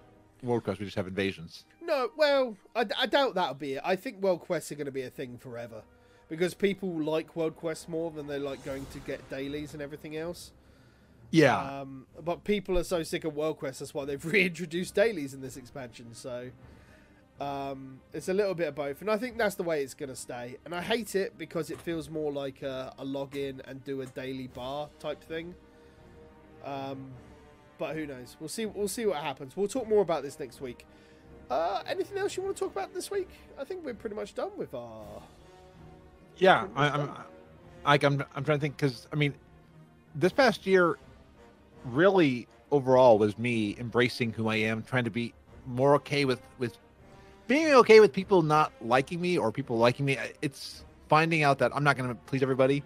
world 0.43 0.63
quests, 0.63 0.79
we 0.79 0.85
just 0.85 0.95
have 0.97 1.07
invasions. 1.07 1.65
No, 1.81 2.09
well, 2.15 2.55
I, 2.75 2.85
I 2.97 3.05
doubt 3.07 3.35
that'll 3.35 3.55
be 3.55 3.73
it. 3.73 3.81
I 3.83 3.95
think 3.95 4.21
world 4.21 4.41
quests 4.41 4.71
are 4.71 4.75
going 4.75 4.85
to 4.85 4.91
be 4.91 5.01
a 5.01 5.09
thing 5.09 5.37
forever, 5.37 5.81
because 6.29 6.53
people 6.53 6.89
like 7.01 7.35
world 7.35 7.55
quests 7.55 7.87
more 7.87 8.11
than 8.11 8.27
they 8.27 8.37
like 8.37 8.63
going 8.63 8.85
to 8.93 8.99
get 8.99 9.27
dailies 9.29 9.73
and 9.73 9.81
everything 9.81 10.15
else. 10.15 10.51
Yeah, 11.31 11.81
Um, 11.81 12.07
but 12.23 12.43
people 12.43 12.77
are 12.77 12.83
so 12.83 13.03
sick 13.03 13.23
of 13.23 13.35
World 13.35 13.59
quests, 13.59 13.79
that's 13.79 13.93
why 13.93 14.05
they've 14.05 14.23
reintroduced 14.33 14.95
dailies 14.95 15.35
in 15.35 15.41
this 15.41 15.57
expansion. 15.57 16.07
So 16.13 16.49
um, 17.39 17.99
it's 18.13 18.29
a 18.29 18.33
little 18.33 18.55
bit 18.55 18.67
of 18.69 18.75
both, 18.75 19.01
and 19.01 19.11
I 19.11 19.17
think 19.17 19.37
that's 19.37 19.53
the 19.53 19.61
way 19.63 19.83
it's 19.83 19.93
going 19.93 20.09
to 20.09 20.15
stay. 20.15 20.57
And 20.65 20.73
I 20.73 20.81
hate 20.81 21.13
it 21.15 21.37
because 21.37 21.69
it 21.69 21.79
feels 21.79 22.09
more 22.09 22.31
like 22.31 22.63
a, 22.63 22.93
a 22.97 23.05
login 23.05 23.61
and 23.67 23.83
do 23.83 24.01
a 24.01 24.07
daily 24.07 24.47
bar 24.47 24.89
type 24.99 25.23
thing. 25.23 25.53
Um, 26.63 27.11
but 27.77 27.95
who 27.95 28.05
knows? 28.05 28.35
We'll 28.39 28.49
see. 28.49 28.65
We'll 28.65 28.87
see 28.87 29.05
what 29.05 29.17
happens. 29.17 29.55
We'll 29.55 29.67
talk 29.67 29.87
more 29.87 30.01
about 30.01 30.23
this 30.23 30.39
next 30.39 30.61
week. 30.61 30.85
Uh, 31.49 31.81
anything 31.87 32.17
else 32.17 32.37
you 32.37 32.43
want 32.43 32.55
to 32.55 32.59
talk 32.59 32.71
about 32.71 32.93
this 32.93 33.09
week? 33.09 33.29
I 33.59 33.63
think 33.63 33.83
we're 33.83 33.93
pretty 33.95 34.15
much 34.15 34.35
done 34.35 34.51
with 34.57 34.73
our. 34.73 35.21
yeah. 36.37 36.67
I, 36.75 36.89
I'm. 36.89 37.07
done. 37.07 37.17
like 37.85 38.03
I'm 38.03 38.23
I'm 38.35 38.43
trying 38.43 38.59
to 38.59 38.61
think 38.61 38.77
because 38.77 39.07
I 39.11 39.15
mean, 39.15 39.33
this 40.15 40.31
past 40.31 40.67
year, 40.67 40.97
really 41.85 42.47
overall 42.71 43.17
was 43.17 43.37
me 43.37 43.75
embracing 43.79 44.33
who 44.33 44.47
I 44.47 44.57
am, 44.57 44.83
trying 44.83 45.05
to 45.05 45.09
be 45.09 45.33
more 45.65 45.95
okay 45.95 46.25
with 46.25 46.41
with 46.59 46.77
being 47.47 47.73
okay 47.73 47.99
with 47.99 48.13
people 48.13 48.41
not 48.43 48.71
liking 48.81 49.19
me 49.19 49.37
or 49.37 49.51
people 49.51 49.77
liking 49.77 50.05
me. 50.05 50.17
It's 50.41 50.83
finding 51.07 51.43
out 51.43 51.57
that 51.59 51.75
I'm 51.75 51.83
not 51.83 51.97
going 51.97 52.09
to 52.09 52.15
please 52.15 52.43
everybody. 52.43 52.83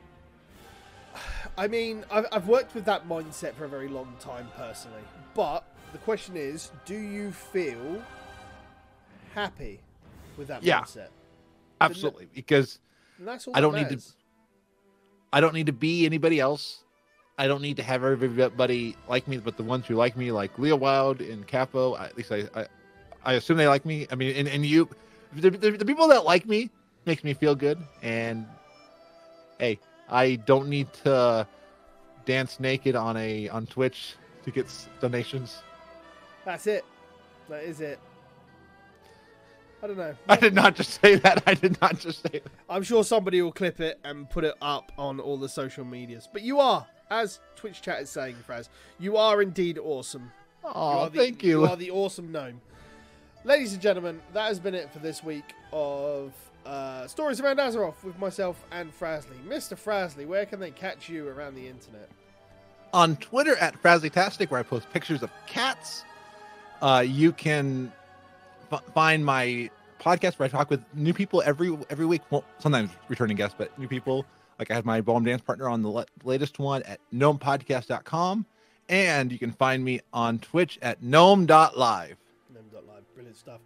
I 1.58 1.68
mean, 1.68 2.04
I've, 2.12 2.26
I've 2.32 2.48
worked 2.48 2.74
with 2.74 2.86
that 2.86 3.08
mindset 3.08 3.54
for 3.54 3.66
a 3.66 3.70
very 3.70 3.88
long 3.88 4.16
time 4.20 4.48
personally. 4.58 5.04
But 5.36 5.64
the 5.92 6.00
question 6.00 6.36
is, 6.36 6.72
do 6.86 6.96
you 6.96 7.32
feel 7.32 8.02
happy 9.34 9.80
with 10.38 10.48
that 10.48 10.64
Yeah. 10.64 10.82
mindset? 10.82 11.10
Absolutely, 11.82 12.28
because 12.34 12.80
that's 13.20 13.48
all 13.48 13.56
I 13.56 13.62
don't 13.62 13.76
need 13.76 13.90
to- 13.90 14.14
I 15.32 15.42
don't 15.42 15.54
need 15.54 15.66
to 15.66 15.74
be 15.74 16.06
anybody 16.06 16.40
else. 16.40 16.84
I 17.38 17.48
don't 17.48 17.62
need 17.62 17.78
to 17.78 17.84
have 17.84 18.04
everybody 18.04 18.96
like 19.08 19.28
me, 19.28 19.38
but 19.38 19.58
the 19.58 19.64
ones 19.64 19.88
who 19.88 19.96
like 19.96 20.16
me, 20.16 20.32
like 20.32 20.58
Leo 20.60 20.76
Wild 20.76 21.20
and 21.22 21.48
Capo, 21.48 21.98
at 21.98 22.16
least 22.16 22.32
I, 22.32 22.48
I, 22.56 22.68
I 23.26 23.34
assume 23.34 23.58
they 23.58 23.68
like 23.68 23.86
me. 23.86 24.06
I 24.12 24.16
mean, 24.16 24.36
and, 24.36 24.48
and 24.48 24.64
you, 24.66 24.88
the, 25.34 25.50
the, 25.50 25.72
the 25.72 25.86
people 25.86 26.08
that 26.10 26.26
like 26.26 26.46
me 26.46 26.70
makes 27.08 27.24
me 27.24 27.34
feel 27.34 27.56
good. 27.56 27.80
And 28.04 28.46
hey, 29.58 29.80
I 30.14 30.36
don't 30.36 30.70
need 30.70 30.92
to 31.04 31.46
dance 32.26 32.60
naked 32.60 32.96
on 32.96 33.18
a 33.18 33.50
on 33.50 33.66
Twitch 33.66 34.16
to 34.46 34.52
get 34.52 34.66
s- 34.68 34.88
donations. 35.02 35.62
That's 36.46 36.68
it. 36.68 36.86
That 37.50 37.64
is 37.64 37.82
it. 37.82 38.00
I 39.82 39.88
don't 39.88 39.98
know. 39.98 40.16
I 40.30 40.36
did 40.38 40.54
not 40.54 40.76
just 40.76 41.02
say 41.02 41.16
that. 41.16 41.44
I 41.46 41.56
did 41.56 41.80
not 41.82 42.00
just 42.00 42.22
say 42.22 42.40
that. 42.40 42.52
I'm 42.70 42.84
sure 42.84 43.04
somebody 43.04 43.42
will 43.42 43.52
clip 43.52 43.82
it 43.82 44.00
and 44.06 44.30
put 44.30 44.44
it 44.46 44.56
up 44.62 44.92
on 44.98 45.20
all 45.20 45.36
the 45.38 45.50
social 45.50 45.84
medias. 45.84 46.30
But 46.32 46.42
you 46.44 46.60
are 46.60 46.86
as 47.10 47.40
Twitch 47.56 47.82
chat 47.82 48.02
is 48.02 48.10
saying, 48.10 48.36
Fraz, 48.48 48.70
you 49.00 49.18
are 49.18 49.42
indeed 49.42 49.78
awesome. 49.78 50.32
You 50.64 50.70
Oh, 50.74 51.10
the- 51.10 51.18
thank 51.20 51.44
you. 51.44 51.62
You 51.62 51.66
are 51.66 51.76
the 51.76 51.92
awesome 51.92 52.32
gnome. 52.32 52.62
Ladies 53.44 53.74
and 53.74 53.82
gentlemen, 53.82 54.22
that 54.32 54.48
has 54.48 54.60
been 54.60 54.74
it 54.74 54.90
for 54.94 55.00
this 55.00 55.22
week 55.22 55.44
of 55.74 56.32
uh, 56.66 57.08
Stories 57.08 57.40
Around 57.42 57.58
Azeroth 57.58 58.04
with 58.04 58.18
myself 58.20 58.64
and 58.72 58.98
Frasley. 58.98 59.42
Mr. 59.48 59.78
Frasley, 59.78 60.26
where 60.26 60.46
can 60.46 60.60
they 60.60 60.72
catch 60.72 61.10
you 61.10 61.28
around 61.28 61.56
the 61.56 61.68
internet? 61.68 62.10
on 62.94 63.16
Twitter 63.18 63.56
at 63.58 63.82
Frazzlytastic, 63.82 64.52
where 64.52 64.60
I 64.60 64.64
post 64.64 64.88
pictures 64.94 65.24
of 65.24 65.32
cats. 65.48 66.04
Uh, 66.82 67.04
you 67.06 67.32
can 67.32 67.92
f- 68.72 68.84
find 68.94 69.26
my 69.26 69.70
podcast 70.00 70.38
where 70.38 70.46
I 70.46 70.50
talk 70.50 70.70
with 70.70 70.84
new 70.94 71.14
people 71.14 71.42
every 71.44 71.76
every 71.90 72.06
week. 72.06 72.22
Well, 72.30 72.44
sometimes 72.60 72.92
returning 73.08 73.36
guests, 73.36 73.56
but 73.58 73.78
new 73.80 73.88
people. 73.88 74.26
Like 74.60 74.70
I 74.70 74.76
have 74.76 74.86
my 74.86 75.02
ballroom 75.02 75.26
dance 75.26 75.42
partner 75.42 75.68
on 75.68 75.82
the 75.82 75.90
le- 75.90 76.06
latest 76.24 76.60
one 76.60 76.84
at 76.84 77.00
gnomepodcast.com. 77.12 78.46
And 78.90 79.32
you 79.32 79.40
can 79.40 79.52
find 79.52 79.84
me 79.84 80.02
on 80.14 80.38
Twitch 80.40 80.78
at 80.82 81.02
gnome.live. 81.02 81.48
Gnome.live. 81.74 83.14
Brilliant 83.16 83.38
stuff. 83.38 83.62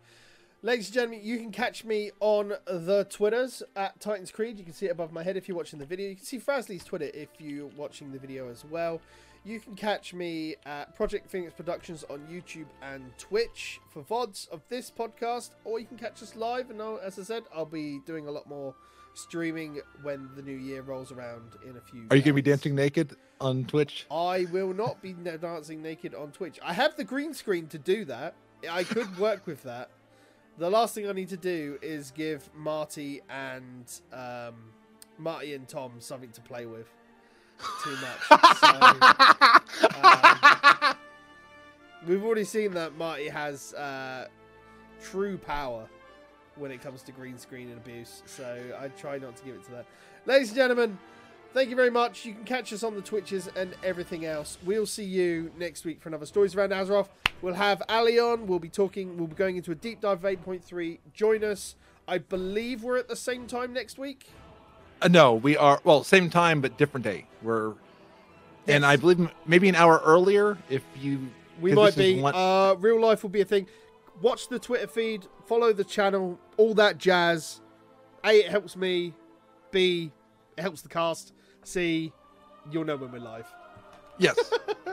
Ladies 0.64 0.88
and 0.88 0.96
gentlemen, 0.96 1.20
you 1.22 1.38
can 1.38 1.52
catch 1.52 1.86
me 1.86 2.10
on 2.20 2.54
the 2.66 3.06
Twitters 3.12 3.62
at 3.76 4.00
Titans 4.00 4.32
Creed. 4.32 4.58
You 4.58 4.64
can 4.64 4.74
see 4.74 4.88
it 4.88 4.90
above 4.90 5.12
my 5.12 5.22
head 5.22 5.38
if 5.38 5.48
you're 5.48 5.56
watching 5.56 5.78
the 5.78 5.86
video. 5.86 6.10
You 6.10 6.16
can 6.16 6.26
see 6.26 6.40
Frasley's 6.40 6.84
Twitter 6.84 7.12
if 7.14 7.30
you're 7.38 7.68
watching 7.68 8.12
the 8.12 8.18
video 8.18 8.50
as 8.50 8.66
well. 8.66 9.00
You 9.46 9.60
can 9.60 9.76
catch 9.76 10.16
me 10.16 10.56
at 10.66 10.96
Project 10.96 11.30
Phoenix 11.30 11.54
Productions 11.54 12.04
on 12.10 12.22
YouTube 12.22 12.66
and 12.82 13.16
Twitch 13.20 13.80
for 13.92 14.02
VODs 14.02 14.50
of 14.50 14.62
this 14.68 14.90
podcast, 14.90 15.52
or 15.64 15.80
you 15.80 15.86
can 15.86 15.96
catch 15.96 16.24
us 16.24 16.36
live. 16.36 16.72
And 16.72 16.82
as 17.06 17.20
I 17.20 17.22
said, 17.22 17.44
I'll 17.56 17.64
be 17.64 18.00
doing 18.08 18.28
a 18.28 18.32
lot 18.32 18.48
more 18.48 18.74
streaming 19.14 19.80
when 20.02 20.28
the 20.36 20.42
new 20.42 20.58
year 20.58 20.82
rolls 20.82 21.12
around 21.12 21.52
in 21.70 21.78
a 21.78 21.82
few 21.82 22.08
Are 22.10 22.16
you 22.16 22.24
going 22.24 22.24
to 22.24 22.34
be 22.34 22.42
dancing 22.42 22.74
naked 22.74 23.16
on 23.40 23.66
Twitch? 23.66 24.08
I 24.10 24.48
will 24.52 24.74
not 24.74 25.04
be 25.04 25.14
dancing 25.40 25.84
naked 25.84 26.16
on 26.16 26.32
Twitch. 26.32 26.60
I 26.64 26.74
have 26.74 26.98
the 26.98 27.04
green 27.04 27.36
screen 27.36 27.68
to 27.68 27.78
do 27.78 28.06
that. 28.06 28.34
I 28.68 28.84
could 28.84 29.20
work 29.20 29.46
with 29.46 29.62
that. 29.64 29.92
The 30.58 30.70
last 30.70 30.96
thing 30.96 31.08
I 31.08 31.12
need 31.12 31.30
to 31.30 31.38
do 31.38 31.78
is 31.82 32.12
give 32.12 32.50
Marty 32.56 33.22
and 33.30 33.86
um, 34.12 34.56
Marty 35.20 35.54
and 35.54 35.68
Tom 35.68 35.92
something 36.00 36.32
to 36.32 36.42
play 36.42 36.66
with. 36.66 36.88
Too 37.84 37.96
much. 37.98 38.42
So, 38.58 39.88
um, 40.04 40.96
we've 42.08 42.24
already 42.24 42.44
seen 42.44 42.74
that 42.74 42.96
Marty 42.98 43.28
has 43.28 43.74
uh, 43.76 44.28
true 45.02 45.38
power 45.38 45.88
when 46.56 46.72
it 46.72 46.82
comes 46.82 47.04
to 47.04 47.12
green 47.12 47.38
screen 47.38 47.70
and 47.70 47.78
abuse. 47.78 48.24
So 48.26 48.60
I 48.80 48.88
try 48.90 49.20
not 49.20 49.36
to 49.38 49.44
give 49.44 49.56
it 49.56 49.64
to 49.66 49.72
that. 49.72 49.86
Ladies 50.26 50.50
and 50.50 50.56
gentlemen, 50.58 50.98
thank 51.54 51.70
you 51.70 51.76
very 51.76 51.92
much. 51.92 52.26
You 52.26 52.34
can 52.34 52.46
catch 52.46 52.74
us 52.74 52.84
on 52.84 52.96
the 52.96 53.02
Twitches 53.02 53.48
and 53.56 53.76
everything 53.84 54.26
else. 54.26 54.58
We'll 54.66 54.88
see 54.88 55.06
you 55.06 55.52
next 55.58 55.86
week 55.86 56.02
for 56.02 56.10
another 56.10 56.26
Stories 56.26 56.56
Around 56.56 56.72
Azeroth. 56.72 57.10
We'll 57.42 57.54
have 57.54 57.84
Ali 57.88 58.20
on. 58.20 58.48
We'll 58.48 58.60
be 58.60 58.70
talking. 58.70 59.18
We'll 59.18 59.28
be 59.28 59.36
going 59.36 59.58
into 59.58 59.72
a 59.72 59.76
deep 59.76 60.02
dive 60.02 60.24
of 60.24 60.32
8.3. 60.40 61.00
Join 61.14 61.44
us. 61.44 61.76
I 62.08 62.18
believe 62.18 62.84
we're 62.84 62.98
at 62.98 63.08
the 63.08 63.16
same 63.16 63.48
time 63.48 63.74
next 63.74 63.98
week. 63.98 64.28
Uh, 65.02 65.08
no, 65.10 65.36
we 65.36 65.56
are, 65.56 65.80
well, 65.84 66.04
same 66.04 66.30
time, 66.30 66.62
but 66.62 66.78
different 66.78 67.04
day. 67.04 67.28
We're, 67.44 67.74
and 68.68 68.86
I 68.86 68.96
believe 68.96 69.30
maybe 69.46 69.70
an 69.70 69.76
hour 69.76 70.02
earlier 70.04 70.58
if 70.70 70.84
you 71.00 71.30
We 71.62 71.74
might 71.74 71.96
be. 71.96 72.20
one- 72.22 72.34
Uh, 72.36 72.76
real 72.80 73.00
life 73.00 73.22
will 73.24 73.30
be 73.30 73.42
a 73.42 73.46
thing. 73.46 73.68
Watch 74.22 74.48
the 74.48 74.58
Twitter 74.58 74.88
feed. 74.88 75.28
Follow 75.46 75.74
the 75.74 75.84
channel. 75.84 76.40
All 76.58 76.74
that 76.74 76.98
jazz. 76.98 77.62
A, 78.24 78.32
it 78.40 78.50
helps 78.50 78.76
me. 78.76 79.14
B, 79.70 80.12
it 80.58 80.62
helps 80.62 80.82
the 80.82 80.90
cast. 80.90 81.34
C, 81.64 82.12
you'll 82.72 82.86
know 82.86 82.96
when 82.98 83.12
we're 83.12 83.20
live. 83.20 83.46
Yes. 84.18 84.38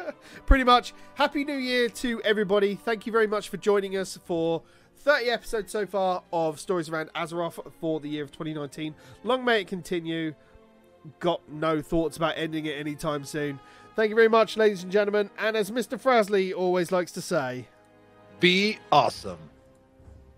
Pretty 0.47 0.65
much. 0.65 0.95
Happy 1.15 1.45
New 1.45 1.57
Year 1.57 1.89
to 1.89 2.21
everybody. 2.23 2.75
Thank 2.75 3.07
you 3.07 3.13
very 3.13 3.27
much 3.27 3.49
for 3.49 3.57
joining 3.57 3.97
us 3.97 4.19
for 4.25 4.63
30 4.99 5.31
episodes 5.31 5.73
so 5.73 5.87
far 5.87 6.23
of 6.33 6.61
Stories 6.61 6.89
Around 6.89 7.11
Azeroth 7.15 7.73
for 7.81 8.01
the 8.01 8.09
year 8.09 8.25
of 8.25 8.33
2019. 8.33 8.95
Long 9.23 9.45
may 9.45 9.61
it 9.61 9.67
continue. 9.67 10.35
Got 11.21 11.41
no 11.51 11.83
thoughts 11.83 12.17
about 12.17 12.35
ending 12.37 12.67
it 12.67 12.79
anytime 12.79 13.25
soon. 13.25 13.61
Thank 13.97 14.09
you 14.11 14.17
very 14.17 14.29
much, 14.29 14.57
ladies 14.57 14.83
and 14.83 14.91
gentlemen. 14.91 15.31
And 15.39 15.57
as 15.57 15.71
Mr. 15.71 16.01
Frasley 16.01 16.55
always 16.55 16.91
likes 16.91 17.13
to 17.13 17.21
say, 17.21 17.69
Be 18.41 18.79
awesome. 18.91 19.39